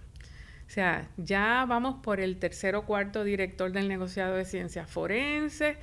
[0.65, 5.77] O sea, ya vamos por el tercer o cuarto director del negociado de ciencias forenses.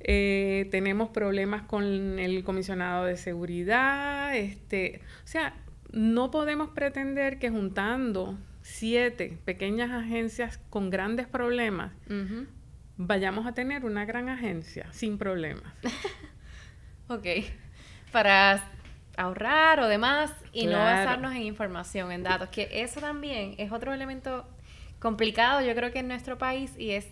[0.00, 4.34] Eh, tenemos problemas con el comisionado de seguridad.
[4.34, 5.54] Este, o sea,
[5.92, 8.38] no podemos pretender que juntando
[8.82, 11.92] siete pequeñas agencias con grandes problemas,
[12.96, 15.72] vayamos a tener una gran agencia sin problemas.
[17.06, 17.24] ok.
[18.10, 18.60] Para
[19.16, 23.94] ahorrar o demás y no basarnos en información, en datos, que eso también es otro
[23.94, 24.48] elemento
[24.98, 27.06] complicado yo creo que en nuestro país y es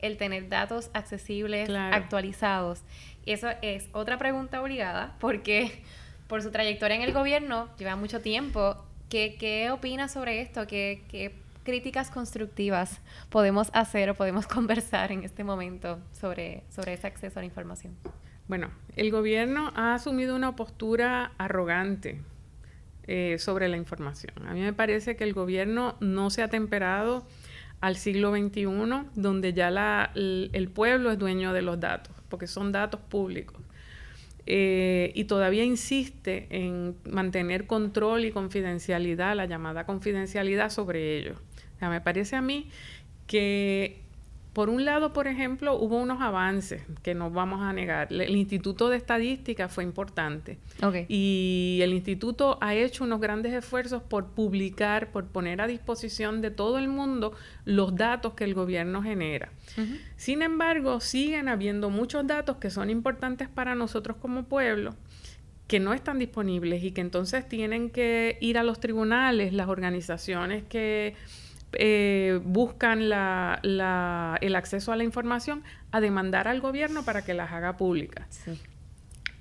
[0.00, 2.82] el tener datos accesibles, actualizados.
[3.24, 5.82] Y eso es otra pregunta obligada porque
[6.26, 8.76] por su trayectoria en el gobierno lleva mucho tiempo.
[9.08, 10.66] ¿Qué, qué opina sobre esto?
[10.66, 17.06] ¿Qué, ¿Qué críticas constructivas podemos hacer o podemos conversar en este momento sobre, sobre ese
[17.06, 17.96] acceso a la información?
[18.46, 22.20] Bueno, el gobierno ha asumido una postura arrogante
[23.06, 24.34] eh, sobre la información.
[24.46, 27.26] A mí me parece que el gobierno no se ha temperado
[27.80, 28.66] al siglo XXI,
[29.14, 33.56] donde ya la, el, pueblo es dueño de los datos, porque son datos públicos.
[34.46, 41.38] Eh, y todavía insiste en mantener control y confidencialidad, la llamada confidencialidad sobre ellos.
[41.76, 42.68] O sea, me parece a mí
[43.26, 44.03] que
[44.54, 48.12] por un lado, por ejemplo, hubo unos avances que no vamos a negar.
[48.12, 50.58] El Instituto de Estadística fue importante.
[51.08, 56.52] Y el instituto ha hecho unos grandes esfuerzos por publicar, por poner a disposición de
[56.52, 57.32] todo el mundo
[57.64, 59.50] los datos que el gobierno genera.
[60.16, 64.94] Sin embargo, siguen habiendo muchos datos que son importantes para nosotros como pueblo
[65.66, 70.62] que no están disponibles y que entonces tienen que ir a los tribunales, las organizaciones
[70.62, 71.14] que
[71.78, 77.52] eh, buscan la, el acceso a la información a demandar al gobierno para que las
[77.52, 78.46] haga públicas.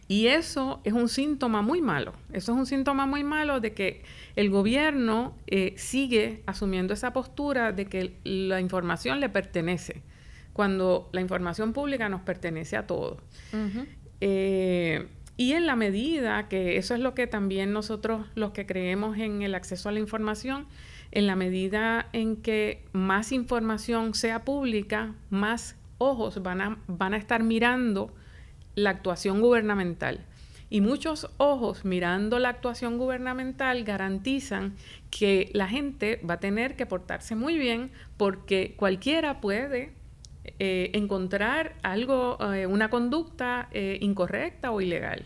[0.07, 2.13] Y eso es un síntoma muy malo.
[2.31, 4.03] Eso es un síntoma muy malo de que
[4.35, 10.03] el gobierno eh, sigue asumiendo esa postura de que la información le pertenece,
[10.51, 13.21] cuando la información pública nos pertenece a todos.
[14.21, 19.17] Eh, y en la medida que eso es lo que también nosotros los que creemos
[19.17, 20.67] en el acceso a la información,
[21.13, 28.11] en la medida en que más información sea pública, más ojos van a, estar mirando
[28.73, 30.25] la actuación gubernamental.
[30.71, 34.75] Y muchos ojos mirando la actuación gubernamental garantizan
[35.11, 39.93] que la gente va a tener que portarse muy bien porque cualquiera puede
[40.57, 45.25] eh, encontrar algo, eh, una conducta eh, incorrecta o ilegal.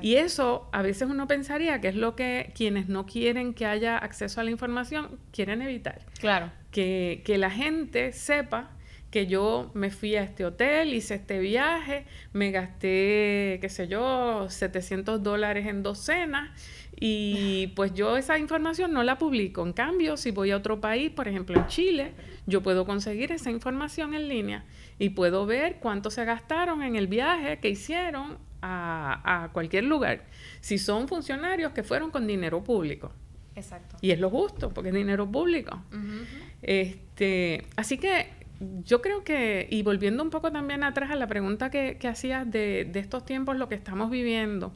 [0.00, 3.98] Y eso a veces uno pensaría que es lo que quienes no quieren que haya
[3.98, 6.06] acceso a la información quieren evitar.
[6.18, 6.50] Claro.
[6.70, 8.70] Que, que la gente sepa
[9.12, 14.48] que yo me fui a este hotel, hice este viaje, me gasté, qué sé yo,
[14.48, 16.50] 700 dólares en dos cenas
[16.98, 19.64] y pues yo esa información no la publico.
[19.64, 22.12] En cambio, si voy a otro país, por ejemplo en Chile,
[22.46, 24.64] yo puedo conseguir esa información en línea
[24.98, 30.24] y puedo ver cuánto se gastaron en el viaje que hicieron a, cualquier lugar.
[30.60, 33.12] Si son funcionarios que fueron con dinero público.
[33.54, 33.96] Exacto.
[34.00, 35.82] Y es lo justo, porque es dinero público.
[36.62, 38.30] este, así que
[38.84, 42.50] yo creo que, y volviendo un poco también atrás a la pregunta que, que hacías
[42.50, 44.72] de, de, estos tiempos, lo que estamos viviendo.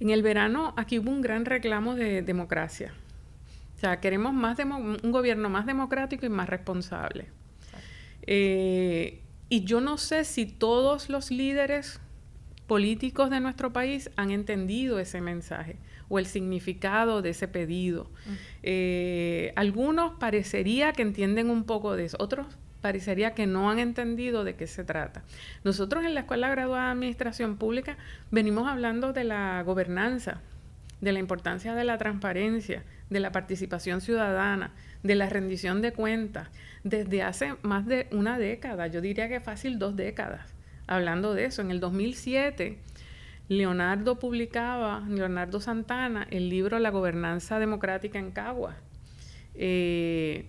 [0.00, 2.94] En el verano aquí hubo un gran reclamo de democracia.
[3.78, 7.26] O sea, queremos más un gobierno más democrático y más responsable.
[8.22, 12.00] Eh, y yo no sé si todos los líderes
[12.68, 15.76] políticos de nuestro país han entendido ese mensaje
[16.08, 18.10] o el significado de ese pedido.
[18.62, 22.46] Eh, algunos parecería que entienden un poco de eso, otros
[22.82, 25.24] parecería que no han entendido de qué se trata.
[25.64, 27.96] Nosotros en la Escuela Graduada de Administración Pública
[28.30, 30.42] venimos hablando de la gobernanza,
[31.00, 36.48] de la importancia de la transparencia, de la participación ciudadana, de la rendición de cuentas,
[36.84, 40.54] desde hace más de una década, yo diría que fácil dos décadas,
[40.88, 41.62] hablando de eso.
[41.62, 42.78] En el 2007,
[43.48, 48.76] Leonardo publicaba, Leonardo Santana, el libro La gobernanza democrática en Cagua.
[49.54, 50.48] Eh,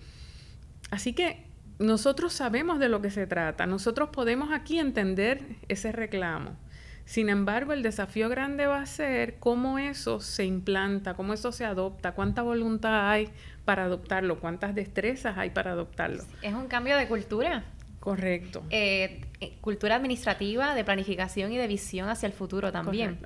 [0.90, 1.46] así que
[1.78, 6.58] nosotros sabemos de lo que se trata, nosotros podemos aquí entender ese reclamo.
[7.06, 11.66] Sin embargo, el desafío grande va a ser cómo eso se implanta, cómo eso se
[11.66, 13.30] adopta, cuánta voluntad hay
[13.66, 16.24] para adoptarlo, cuántas destrezas hay para adoptarlo.
[16.44, 17.64] Es un cambio de cultura.
[18.00, 18.64] Correcto.
[18.70, 19.22] Eh,
[19.62, 23.20] cultura administrativa, de planificación y de visión hacia el futuro también.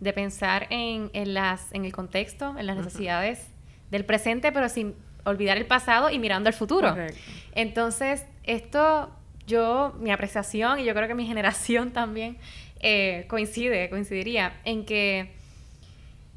[0.00, 3.48] De pensar en, las, en el contexto, en las necesidades
[3.90, 4.94] del presente, pero sin
[5.24, 6.90] olvidar el pasado y mirando al futuro.
[6.90, 7.18] Correcto.
[7.52, 9.10] Entonces, esto,
[9.46, 12.38] yo, mi apreciación y yo creo que mi generación también
[12.80, 15.32] eh, coincide, coincidiría en que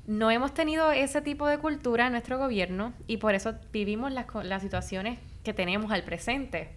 [0.07, 4.25] no hemos tenido ese tipo de cultura en nuestro gobierno y por eso vivimos las,
[4.43, 6.69] las situaciones que tenemos al presente.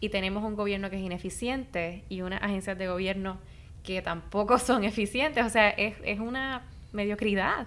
[0.00, 3.38] Y tenemos un gobierno que es ineficiente y unas agencias de gobierno
[3.82, 5.44] que tampoco son eficientes.
[5.44, 7.66] O sea, es, es una mediocridad.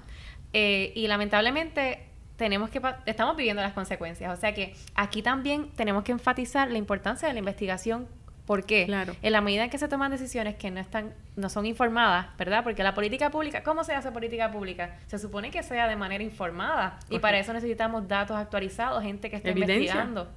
[0.54, 2.06] Eh, y lamentablemente
[2.42, 4.36] tenemos que estamos viviendo las consecuencias.
[4.36, 8.08] O sea que aquí también tenemos que enfatizar la importancia de la investigación.
[8.46, 8.86] ¿Por qué?
[8.86, 9.16] Claro.
[9.22, 12.64] En la medida en que se toman decisiones que no están, no son informadas, ¿verdad?
[12.64, 14.98] Porque la política pública, ¿cómo se hace política pública?
[15.06, 17.00] Se supone que sea de manera informada.
[17.10, 20.28] Y para eso necesitamos datos actualizados, gente que esté investigando,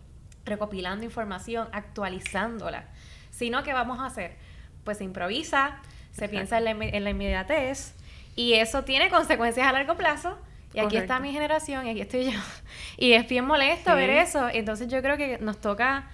[0.44, 2.84] recopilando información, actualizándola.
[3.30, 4.36] Sino, ¿qué vamos a hacer?
[4.84, 5.78] Pues se improvisa,
[6.12, 7.94] se piensa en la, en la inmediatez,
[8.36, 10.36] y eso tiene consecuencias a largo plazo
[10.72, 12.40] y aquí está mi generación y aquí estoy yo.
[12.96, 14.48] Y es bien molesto ver eso.
[14.48, 16.08] Entonces yo creo que nos toca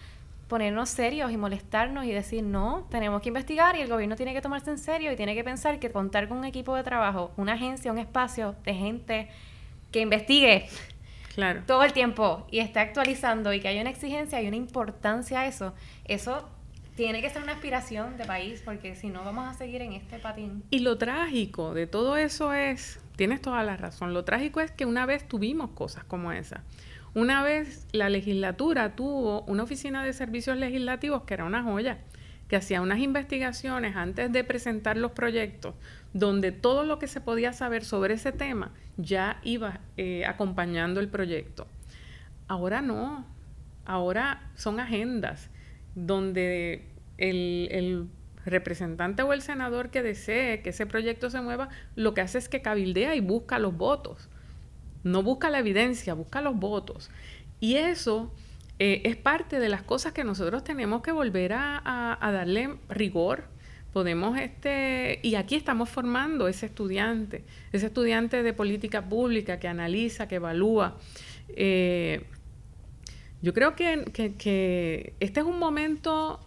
[0.49, 4.43] ponernos serios y molestarnos y decir, no, tenemos que investigar y el gobierno tiene que
[4.43, 7.55] tomarse en serio y tiene que pensar que contar con un equipo de trabajo, una
[7.55, 9.29] agencia, un espacio de gente
[9.93, 10.69] que investigue
[11.41, 11.63] claro.
[11.67, 15.47] todo el tiempo y esté actualizando y que haya una exigencia y una importancia a
[15.47, 15.75] eso,
[16.05, 16.49] eso
[16.97, 20.19] tiene que ser una aspiración de país porque si no vamos a seguir en este
[20.19, 20.63] patín.
[20.71, 24.15] Y lo trágico de todo eso es Tienes toda la razón.
[24.15, 26.65] Lo trágico es que una vez tuvimos cosas como esa.
[27.13, 31.99] Una vez la legislatura tuvo una oficina de servicios legislativos que era una joya,
[32.49, 35.75] que hacía unas investigaciones antes de presentar los proyectos,
[36.13, 41.09] donde todo lo que se podía saber sobre ese tema ya iba eh, acompañando el
[41.09, 41.67] proyecto.
[42.49, 43.25] Ahora no,
[43.85, 45.51] ahora son agendas
[45.95, 46.87] donde
[47.19, 48.09] el,
[48.47, 52.49] representante o el senador que desee que ese proyecto se mueva, lo que hace es
[52.49, 54.31] que cabildea y busca los votos.
[55.05, 57.11] No busca la evidencia, busca los votos.
[57.61, 58.33] Y eso
[58.79, 63.45] eh, es parte de las cosas que nosotros tenemos que volver a, darle rigor.
[63.93, 70.29] Podemos, este, y aquí estamos formando ese estudiante, ese estudiante de política pública que analiza,
[70.29, 70.97] que evalúa.
[71.49, 72.25] Eh,
[73.43, 74.05] yo creo que,
[74.39, 76.41] que este es un momento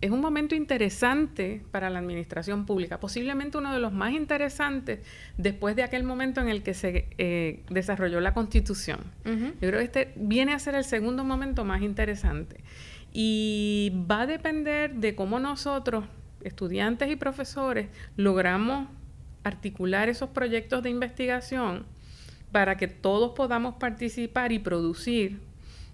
[0.00, 5.00] es un momento interesante para la administración pública, posiblemente uno de los más interesantes
[5.38, 9.00] después de aquel momento en el que se eh, desarrolló la constitución.
[9.24, 12.60] Yo creo que este viene a ser el segundo momento más interesante.
[13.12, 16.04] Y va a depender de cómo nosotros,
[16.46, 18.88] estudiantes y profesores, logramos
[19.44, 21.84] articular esos proyectos de investigación
[22.52, 25.40] para que todos podamos participar y producir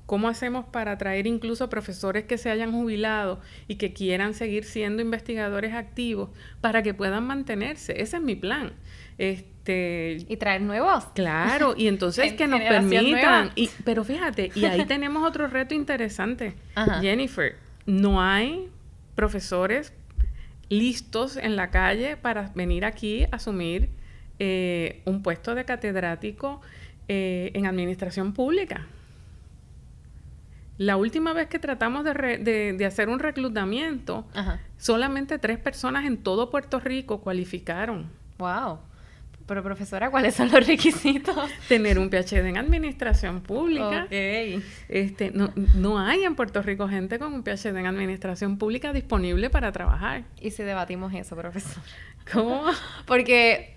[0.06, 5.00] ¿Cómo hacemos para atraer incluso profesores que se hayan jubilado y que quieran seguir siendo
[5.00, 6.28] investigadores activos
[6.60, 8.00] para que puedan mantenerse?
[8.02, 8.72] Ese es mi plan.
[9.16, 11.04] Este, y traer nuevos.
[11.14, 13.52] Claro, y entonces que nos permitan.
[13.54, 16.56] Y, pero fíjate, y ahí tenemos otro reto interesante.
[17.00, 18.68] Jennifer, no hay
[19.14, 19.92] profesores
[20.72, 23.90] listos en la calle para venir aquí a asumir
[24.38, 26.62] eh, un puesto de catedrático
[27.08, 28.86] eh, en administración pública.
[30.78, 34.26] La última vez que tratamos de, hacer un reclutamiento,
[34.78, 38.10] solamente tres personas en todo Puerto Rico cualificaron.
[38.38, 38.78] ¡Wow!
[39.46, 41.36] Pero profesora, ¿cuáles son los requisitos?
[41.68, 44.06] Tener un PhD en administración pública.
[44.88, 49.50] Este, no, no hay en Puerto Rico gente con un PhD en administración pública disponible
[49.50, 50.24] para trabajar.
[50.40, 51.82] Y si debatimos eso, profesor.
[52.32, 52.64] ¿Cómo?
[53.06, 53.76] Porque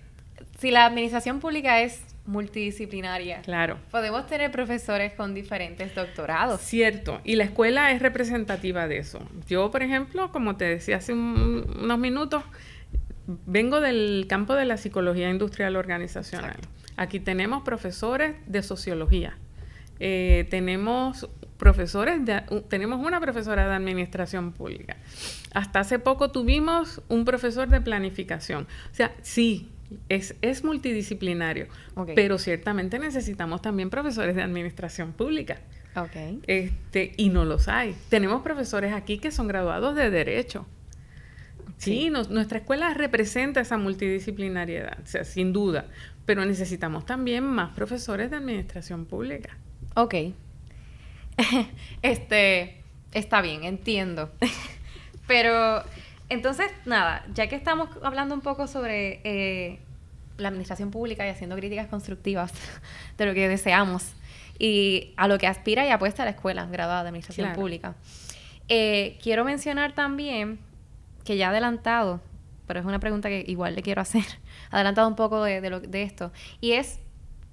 [0.59, 3.41] si la administración pública es multidisciplinaria.
[3.41, 3.77] Claro.
[3.91, 6.61] Podemos tener profesores con diferentes doctorados.
[6.61, 9.19] Cierto, y la escuela es representativa de eso.
[9.47, 12.43] Yo, por ejemplo, como te decía hace unos minutos,
[13.27, 16.57] vengo del campo de la psicología industrial organizacional.
[16.97, 19.37] Aquí tenemos profesores de sociología.
[19.99, 24.97] Eh, tenemos profesores de, tenemos una profesora de administración pública.
[25.53, 28.67] Hasta hace poco tuvimos un profesor de planificación.
[28.91, 29.69] O sea, sí,
[30.09, 31.67] es, multidisciplinario,
[32.15, 35.59] pero ciertamente necesitamos también profesores de administración pública.
[36.47, 37.95] Este, y no los hay.
[38.09, 40.65] Tenemos profesores aquí que son graduados de Derecho.
[41.77, 45.85] Sí, nuestra escuela representa esa multidisciplinariedad, o sea, sin duda,
[46.25, 49.57] pero necesitamos también más profesores de administración pública.
[49.95, 50.15] Ok.
[52.01, 54.31] este, está bien, entiendo.
[55.27, 55.83] pero
[56.29, 59.79] entonces, nada, ya que estamos hablando un poco sobre eh,
[60.37, 62.51] la administración pública y haciendo críticas constructivas
[63.17, 64.13] de lo que deseamos
[64.57, 67.95] y a lo que aspira y apuesta la escuela graduada de administración pública,
[68.69, 70.59] eh, quiero mencionar también
[71.25, 72.21] que ya adelantado,
[72.67, 74.23] pero es una pregunta que igual le quiero hacer,
[74.71, 76.99] adelantado un poco de, lo, de esto, y es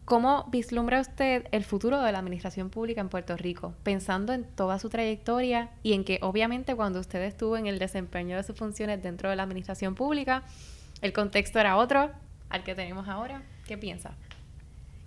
[0.04, 4.80] ¿Cómo vislumbra usted el futuro de la administración pública en Puerto Rico, pensando en toda
[4.80, 9.00] su trayectoria y en que obviamente cuando usted estuvo en el desempeño de sus funciones
[9.00, 10.42] dentro de la administración pública,
[11.02, 12.10] el contexto era otro
[12.50, 13.42] al que tenemos ahora?
[13.66, 14.16] ¿Qué piensa?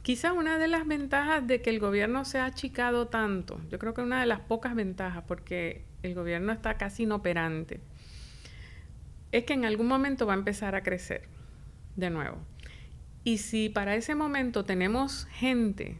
[0.02, 3.94] Quizá una de las ventajas de que el gobierno se ha achicado tanto, yo creo
[3.94, 7.82] que una de las pocas ventajas, porque el gobierno está casi inoperante,
[9.38, 11.24] es que en algún momento va a empezar a crecer
[11.98, 12.38] de nuevo.
[13.26, 16.00] Y si para ese momento tenemos gente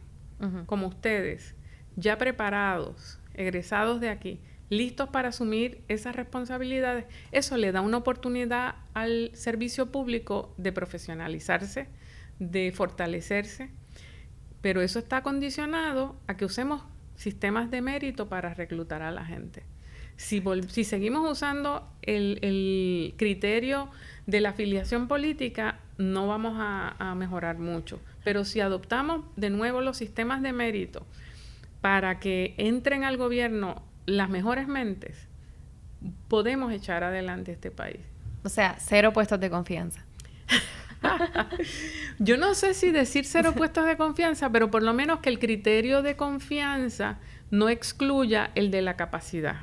[0.64, 1.54] como ustedes,
[1.96, 8.76] ya preparados, egresados de aquí, listos para asumir esas responsabilidades, eso le da una oportunidad
[8.94, 11.88] al servicio público de profesionalizarse,
[12.38, 13.70] de fortalecerse,
[14.62, 16.84] pero eso está condicionado a que usemos
[17.16, 19.64] sistemas de mérito para reclutar a la gente.
[20.16, 23.88] Si, si seguimos usando el, criterio
[24.26, 28.00] de la afiliación política, no vamos a mejorar mucho.
[28.24, 31.06] Pero si adoptamos de nuevo los sistemas de mérito
[31.80, 35.28] para que entren al gobierno las mejores mentes,
[36.28, 38.00] podemos echar adelante este país.
[38.42, 40.04] O sea, cero puestos de confianza.
[42.18, 45.38] Yo no sé si decir cero puestos de confianza, pero por lo menos que el
[45.38, 47.18] criterio de confianza
[47.50, 49.56] no excluya el de la capacidad.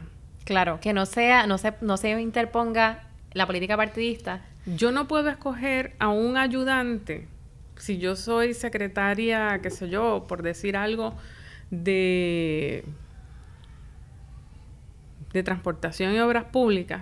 [0.46, 4.42] Claro, que no sea, no se, no se interponga la política partidista.
[4.66, 7.28] Yo no puedo escoger a un ayudante
[7.76, 11.16] si yo soy secretaria, qué sé yo, por decir algo,
[11.70, 12.86] de
[15.34, 17.02] de Transportación y Obras Públicas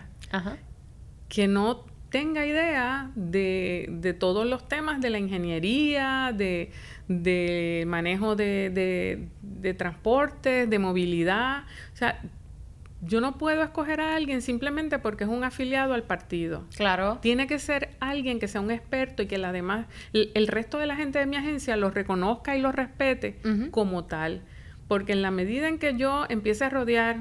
[1.27, 6.71] que no tenga idea de, de, todos los temas de la ingeniería, de,
[7.07, 11.63] de manejo de, de, de transporte, de movilidad.
[11.93, 12.21] O sea,
[13.01, 16.65] yo no puedo escoger a alguien simplemente porque es un afiliado al partido.
[16.75, 17.17] Claro.
[17.21, 20.85] Tiene que ser alguien que sea un experto y que la demás, el, resto de
[20.85, 23.39] la gente de mi agencia lo reconozca y lo respete
[23.71, 24.43] como tal.
[24.87, 27.17] Porque en la medida en que yo empiece a rodear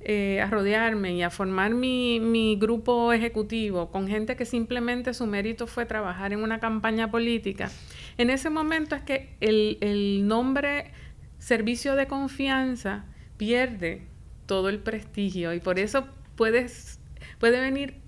[0.00, 5.26] eh, a rodearme y a formar mi, mi, grupo ejecutivo con gente que simplemente su
[5.26, 7.70] mérito fue trabajar en una campaña política,
[8.18, 10.92] en ese momento es que el, el nombre
[11.38, 13.06] servicio de confianza
[13.36, 14.06] pierde
[14.46, 15.52] todo el prestigio.
[15.52, 16.98] Y por eso puedes,
[17.38, 18.00] puede venir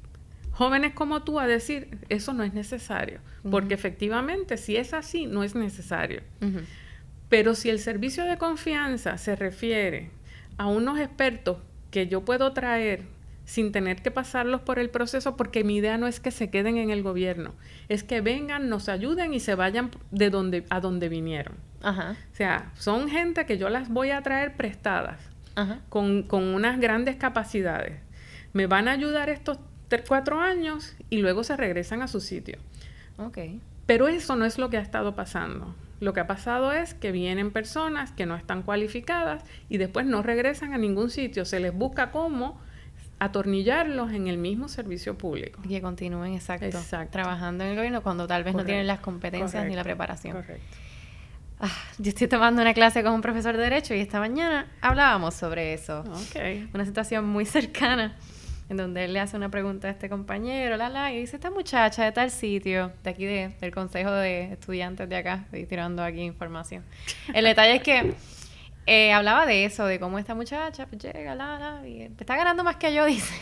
[0.53, 5.45] jóvenes como tú a decir, eso no es necesario, porque efectivamente si es así, no
[5.45, 6.22] es necesario.
[7.28, 10.11] Pero si el servicio de confianza se refiere
[10.57, 11.59] a unos expertos
[11.91, 13.05] que yo puedo traer
[13.45, 16.76] sin tener que pasarlos por el proceso, porque mi idea no es que se queden
[16.76, 17.55] en el gobierno,
[17.89, 21.55] es que vengan, nos ayuden y se vayan de donde, a donde vinieron.
[21.82, 25.20] O sea, son gente que yo las voy a traer prestadas,
[25.89, 28.01] Con, con, unas grandes capacidades.
[28.53, 29.59] Me van a ayudar estos
[30.07, 32.59] cuatro años y luego se regresan a su sitio.
[33.17, 33.61] Okay.
[33.87, 35.75] Pero eso no es lo que ha estado pasando.
[36.01, 40.23] Lo que ha pasado es que vienen personas que no están cualificadas y después no
[40.23, 41.45] regresan a ningún sitio.
[41.45, 42.61] Se les busca cómo
[43.19, 45.61] atornillarlos en el mismo servicio público.
[45.65, 46.79] Y que continúen, exacto,
[47.11, 50.37] trabajando en el gobierno cuando tal vez no tienen las competencias ni la preparación.
[50.37, 50.77] Correcto.
[51.61, 55.35] Ah, yo estoy tomando una clase con un profesor de Derecho y esta mañana hablábamos
[55.35, 56.05] sobre eso.
[56.29, 56.69] Okay.
[56.73, 58.17] Una situación muy cercana
[58.69, 61.51] en donde él le hace una pregunta a este compañero, la, la, y dice, esta
[61.51, 66.03] muchacha de tal sitio, de aquí de, del Consejo de Estudiantes de acá, estoy tirando
[66.05, 66.85] aquí información.
[67.33, 68.15] El detalle es que
[68.87, 72.63] eh, hablaba de eso, de cómo esta muchacha pues, llega, la, la, y está ganando
[72.63, 73.35] más que yo, dice.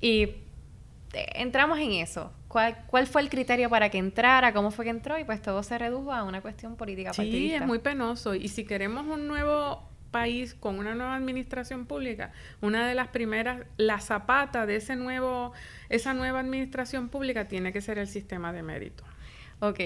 [0.00, 2.32] Y eh, entramos en eso.
[2.48, 4.52] ¿Cuál, ¿Cuál fue el criterio para que entrara?
[4.54, 5.18] ¿Cómo fue que entró?
[5.18, 8.34] Y pues todo se redujo a una cuestión política sí, es muy penoso.
[8.34, 12.32] Y si queremos un nuevo país con una nueva administración pública,
[12.62, 15.52] una de las primeras, la zapata de ese nuevo,
[15.90, 19.04] esa nueva administración pública tiene que ser el sistema de mérito.
[19.60, 19.80] Ok,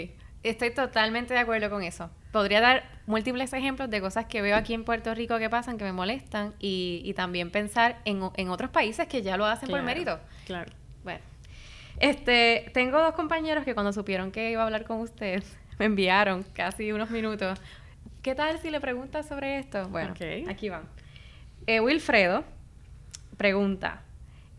[0.45, 2.11] estoy totalmente de acuerdo con eso.
[2.31, 5.85] Podría dar múltiples ejemplos de cosas que veo aquí en Puerto Rico que pasan, que
[5.85, 9.83] me molestan, y, y también pensar en, en, otros países que ya lo hacen por
[9.83, 10.21] mérito.
[10.47, 10.73] Claro.
[12.03, 15.43] Este, tengo dos compañeros que cuando supieron que iba a hablar con usted,
[15.79, 17.59] me enviaron casi unos minutos
[18.23, 19.89] ¿Qué tal si le preguntas sobre esto?
[19.89, 20.15] Bueno,
[20.49, 20.85] aquí van.
[21.67, 22.45] Eh, Wilfredo
[23.37, 24.03] pregunta,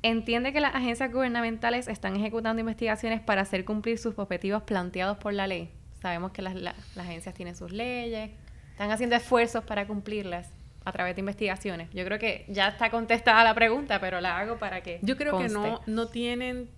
[0.02, 5.34] ¿entiende que las agencias gubernamentales están ejecutando investigaciones para hacer cumplir sus objetivos planteados por
[5.34, 5.70] la ley?
[6.02, 6.56] Sabemos que las,
[6.98, 8.32] agencias tienen sus leyes,
[8.72, 10.52] están haciendo esfuerzos para cumplirlas
[10.84, 11.90] a través de investigaciones.
[11.94, 15.00] Yo creo que ya está contestada la pregunta, pero la hago para que.
[15.04, 16.70] Yo creo que no, no tienen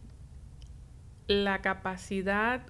[1.27, 2.61] la capacidad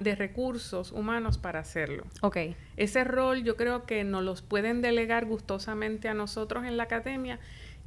[0.00, 2.04] de recursos humanos para hacerlo.
[2.22, 2.38] Ok.
[2.76, 7.38] Ese rol yo creo que nos los pueden delegar gustosamente a nosotros en la academia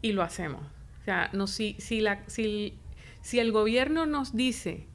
[0.02, 0.62] y lo hacemos.
[1.02, 2.78] O sea, no, si, si, la, si,
[3.22, 4.86] si el gobierno nos dice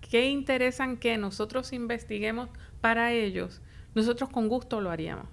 [0.00, 2.48] qué interesan que nosotros investiguemos
[2.80, 3.62] para ellos,
[3.94, 5.26] nosotros con gusto lo haríamos.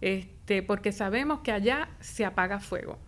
[0.00, 2.98] Este, porque sabemos que allá se apaga fuego.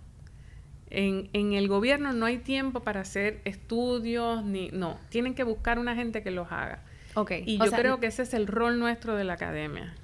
[0.91, 5.79] En, en, el gobierno no hay tiempo para hacer estudios, ni no, tienen que buscar
[5.79, 6.83] una gente que los haga.
[7.15, 7.43] Okay.
[7.47, 9.95] Y yo creo que ese es el rol nuestro de la academia.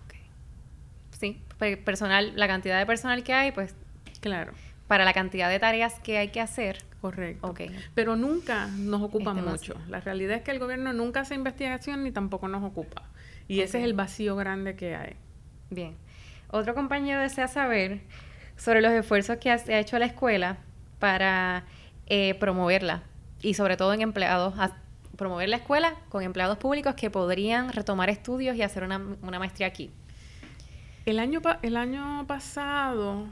[1.19, 1.41] Sí,
[1.85, 3.75] personal, la cantidad de personal que hay, pues
[4.21, 4.53] claro.
[4.87, 6.85] Para la cantidad de tareas que hay que hacer.
[7.01, 7.47] Correcto.
[7.49, 7.75] Okay.
[7.95, 9.75] Pero nunca nos ocupa mucho.
[9.89, 13.03] La realidad es que el gobierno nunca hace investigación ni tampoco nos ocupa.
[13.49, 15.15] Y ese es el vacío grande que hay.
[15.71, 15.97] Bien.
[16.49, 18.01] Otro compañero desea saber
[18.57, 20.59] sobre los esfuerzos que ha, hecho la escuela
[20.99, 21.65] para
[22.07, 23.03] eh, promoverla
[23.43, 24.55] y sobre todo en empleados,
[25.17, 29.91] promover la escuela con empleados públicos que podrían retomar estudios y hacer una, maestría aquí.
[31.05, 33.27] El año, el año pasado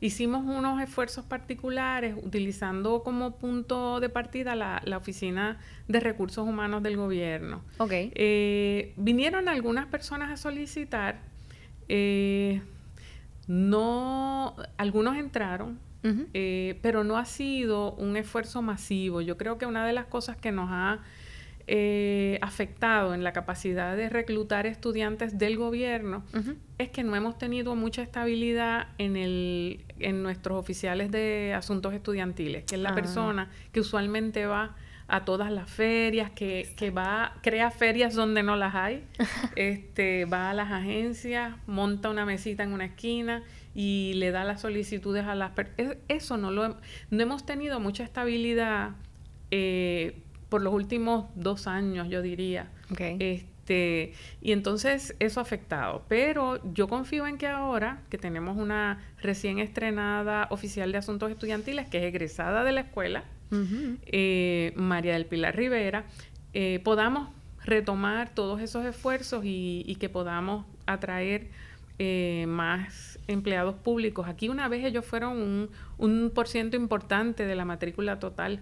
[0.00, 5.58] hicimos unos esfuerzos particulares utilizando como punto de partida la, Oficina
[5.88, 7.62] de Recursos Humanos del Gobierno.
[7.78, 7.92] Ok.
[7.92, 11.20] Eh, vinieron algunas personas a solicitar,
[11.88, 12.62] eh,
[13.46, 19.20] no, algunos entraron, eh, pero no ha sido un esfuerzo masivo.
[19.20, 21.00] Yo creo que una de las cosas que nos ha
[21.66, 26.24] eh, afectado en la capacidad de reclutar estudiantes del gobierno
[26.78, 32.64] es que no hemos tenido mucha estabilidad en, el, en nuestros oficiales de asuntos estudiantiles,
[32.64, 32.94] que es la ah.
[32.94, 34.74] persona que usualmente va
[35.06, 39.04] a todas las ferias, que, que, va, crea ferias donde no las hay,
[39.54, 43.44] este, va a las agencias, monta una mesita en una esquina
[43.74, 45.96] y le da las solicitudes a las personas.
[46.08, 46.76] Eso no lo
[47.10, 48.90] no hemos tenido mucha estabilidad
[49.50, 52.70] eh, por los últimos dos años, yo diría.
[52.98, 56.02] Este, y entonces eso ha afectado.
[56.08, 61.88] Pero yo confío en que ahora, que tenemos una recién estrenada oficial de asuntos estudiantiles,
[61.88, 66.04] que es egresada de la escuela, eh, María del Pilar Rivera,
[66.52, 67.28] eh, podamos
[67.64, 71.48] retomar todos esos esfuerzos y, que podamos atraer
[72.02, 74.26] eh, más empleados públicos.
[74.26, 78.60] Aquí una vez ellos fueron un, un por ciento importante de la matrícula total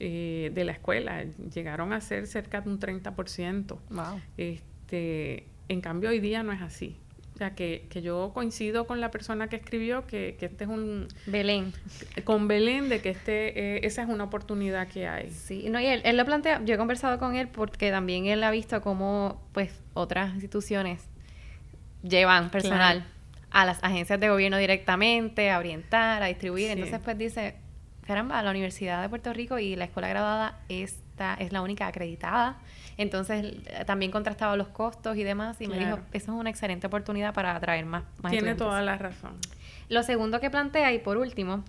[0.00, 1.22] eh, de la escuela.
[1.54, 3.78] Llegaron a ser cerca de un 30%.
[3.90, 4.20] Wow.
[4.36, 6.96] Este, en cambio, hoy día no es así.
[7.32, 10.70] O sea, que, que yo coincido con la persona que escribió que, que este es
[10.70, 11.06] un...
[11.26, 11.72] Belén.
[12.24, 15.30] Con Belén, de que este, eh, esa es una oportunidad que hay.
[15.30, 18.42] Sí, no, y él, él, lo plantea, yo he conversado con él porque también él
[18.42, 21.09] ha visto cómo, pues, otras instituciones
[22.02, 23.04] llevan personal
[23.50, 26.70] a las agencias de gobierno directamente, a orientar, a distribuir.
[26.70, 27.56] Entonces, pues dice,
[28.06, 32.58] caramba, la Universidad de Puerto Rico y la escuela graduada esta es la única acreditada.
[32.96, 37.32] Entonces también contrastaba los costos y demás y me dijo, eso es una excelente oportunidad
[37.32, 39.38] para atraer más, más Tiene toda la razón.
[39.88, 41.64] Lo segundo que plantea y por último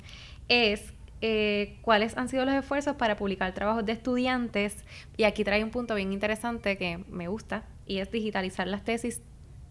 [0.50, 4.84] es eh, cuáles han sido los esfuerzos para publicar trabajos de estudiantes
[5.16, 9.22] y aquí trae un punto bien interesante que me gusta y es digitalizar las tesis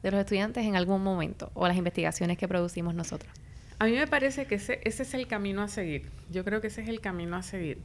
[0.03, 3.33] de los estudiantes en algún momento o las investigaciones que producimos nosotros.
[3.79, 6.11] A mí me parece que ese, ese es el camino a seguir.
[6.31, 7.79] Yo creo que ese es el camino a seguir.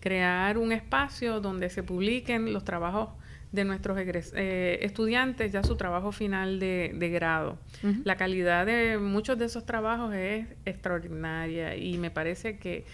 [0.00, 3.10] Crear un espacio donde se publiquen los trabajos
[3.52, 7.58] de nuestros eh, estudiantes, ya su trabajo final de, grado.
[8.04, 12.84] La calidad de muchos de esos trabajos es extraordinaria y me parece que,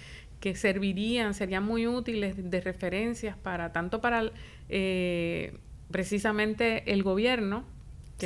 [0.41, 4.31] que servirían, serían muy útiles de, referencias para tanto para
[4.69, 5.57] eh,
[5.91, 7.65] precisamente el gobierno,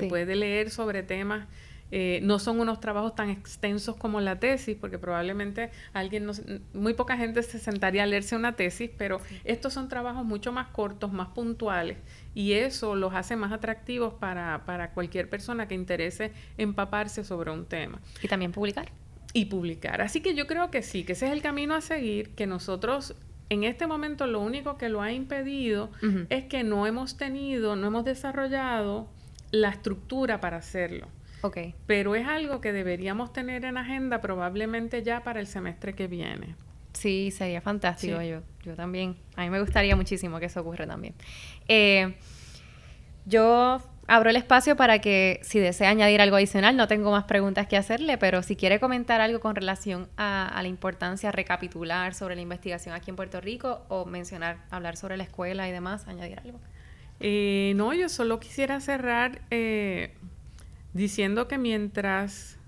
[0.01, 1.47] que puede leer sobre temas
[1.93, 6.33] eh, no son unos trabajos tan extensos como la tesis, porque probablemente alguien, no,
[6.75, 10.69] muy poca gente se sentaría a leerse una tesis, pero estos son trabajos mucho más
[10.69, 11.99] cortos, más puntuales,
[12.35, 17.67] y eso los hace más atractivos para, para cualquier persona que interese empaparse sobre un
[17.67, 18.01] tema.
[18.21, 18.91] Y también publicar.
[19.33, 20.01] Y publicar.
[20.01, 23.15] Así que yo creo que sí, que ese es el camino a seguir, que nosotros
[23.49, 25.91] en este momento lo único que lo ha impedido
[26.31, 29.09] es que no hemos tenido, no hemos desarrollado
[29.51, 31.09] la estructura para hacerlo.
[31.87, 36.57] Pero es algo que deberíamos tener en agenda probablemente ya para el semestre que viene.
[36.93, 38.21] Sí, sería fantástico.
[38.23, 39.17] Yo, yo también.
[39.37, 41.15] A mí me gustaría muchísimo que eso ocurra también.
[41.69, 42.17] Eh,
[43.27, 47.67] yo abro el espacio para que si desea añadir algo adicional, no tengo más preguntas
[47.67, 52.41] que hacerle, pero si quiere comentar algo con relación a, la importancia, recapitular sobre la
[52.41, 56.61] investigación aquí en Puerto Rico o mencionar, hablar sobre la escuela y demás, añadir algo.
[57.21, 60.13] Eh, no, yo solo quisiera cerrar eh,
[60.93, 62.59] diciendo que mientras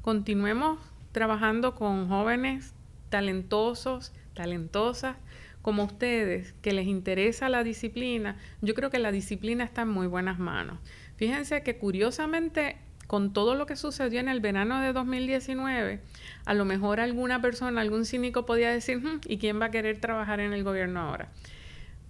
[0.00, 0.78] continuemos
[1.12, 2.74] trabajando con jóvenes
[3.10, 5.16] talentosos, talentosas,
[5.62, 10.06] como ustedes, que les interesa la disciplina, yo creo que la disciplina está en muy
[10.06, 10.78] buenas manos.
[11.16, 12.76] Fíjense que curiosamente,
[13.06, 16.00] con todo lo que sucedió en el verano de 2019,
[16.44, 20.00] a lo mejor alguna persona, algún cínico podía decir, hmm, ¿y quién va a querer
[20.00, 21.30] trabajar en el gobierno ahora?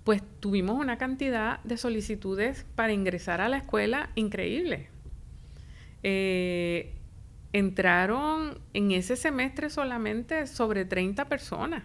[0.04, 4.88] Pues tuvimos una cantidad de solicitudes para ingresar a la escuela increíble.
[6.02, 6.92] Eh,
[7.54, 11.84] entraron en ese semestre solamente sobre 30 personas,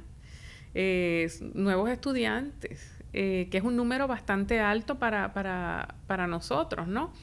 [0.76, 7.14] eh, nuevos estudiantes, eh, que es un número bastante alto para, para, nosotros, ¿no?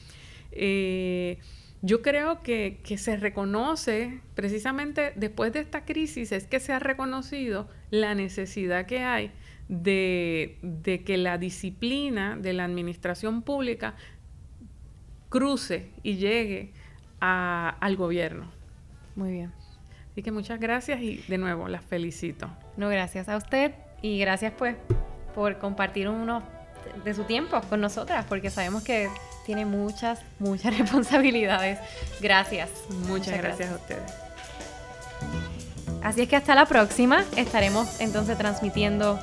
[1.83, 7.69] yo creo que, se reconoce, precisamente después de esta crisis, es que se ha reconocido
[7.91, 9.31] la necesidad que hay
[9.69, 13.95] de, de que la disciplina de la administración pública
[15.29, 16.71] cruce y llegue
[17.19, 18.51] al gobierno.
[19.15, 19.51] Muy bien.
[20.11, 22.49] Así que muchas gracias y de nuevo las felicito.
[22.75, 24.75] No, gracias a usted y gracias pues
[25.35, 26.43] por compartir uno
[27.03, 29.09] de su tiempo con nosotras, porque sabemos que
[29.45, 31.79] tiene muchas, muchas responsabilidades.
[32.21, 32.69] Gracias.
[33.07, 34.13] Muchas, gracias a ustedes.
[36.03, 39.19] Así es que hasta la próxima estaremos entonces transmitiendo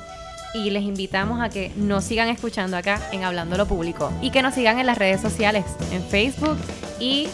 [0.55, 4.41] y les invitamos a que nos sigan escuchando acá en Hablando lo Público y que
[4.41, 6.57] nos sigan en las redes sociales, en Facebook
[6.99, 7.27] y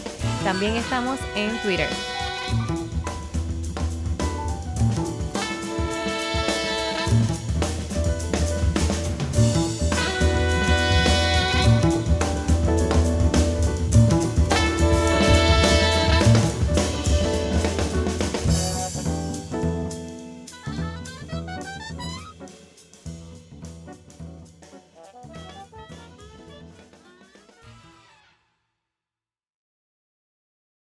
[0.44, 1.88] también estamos en Twitter.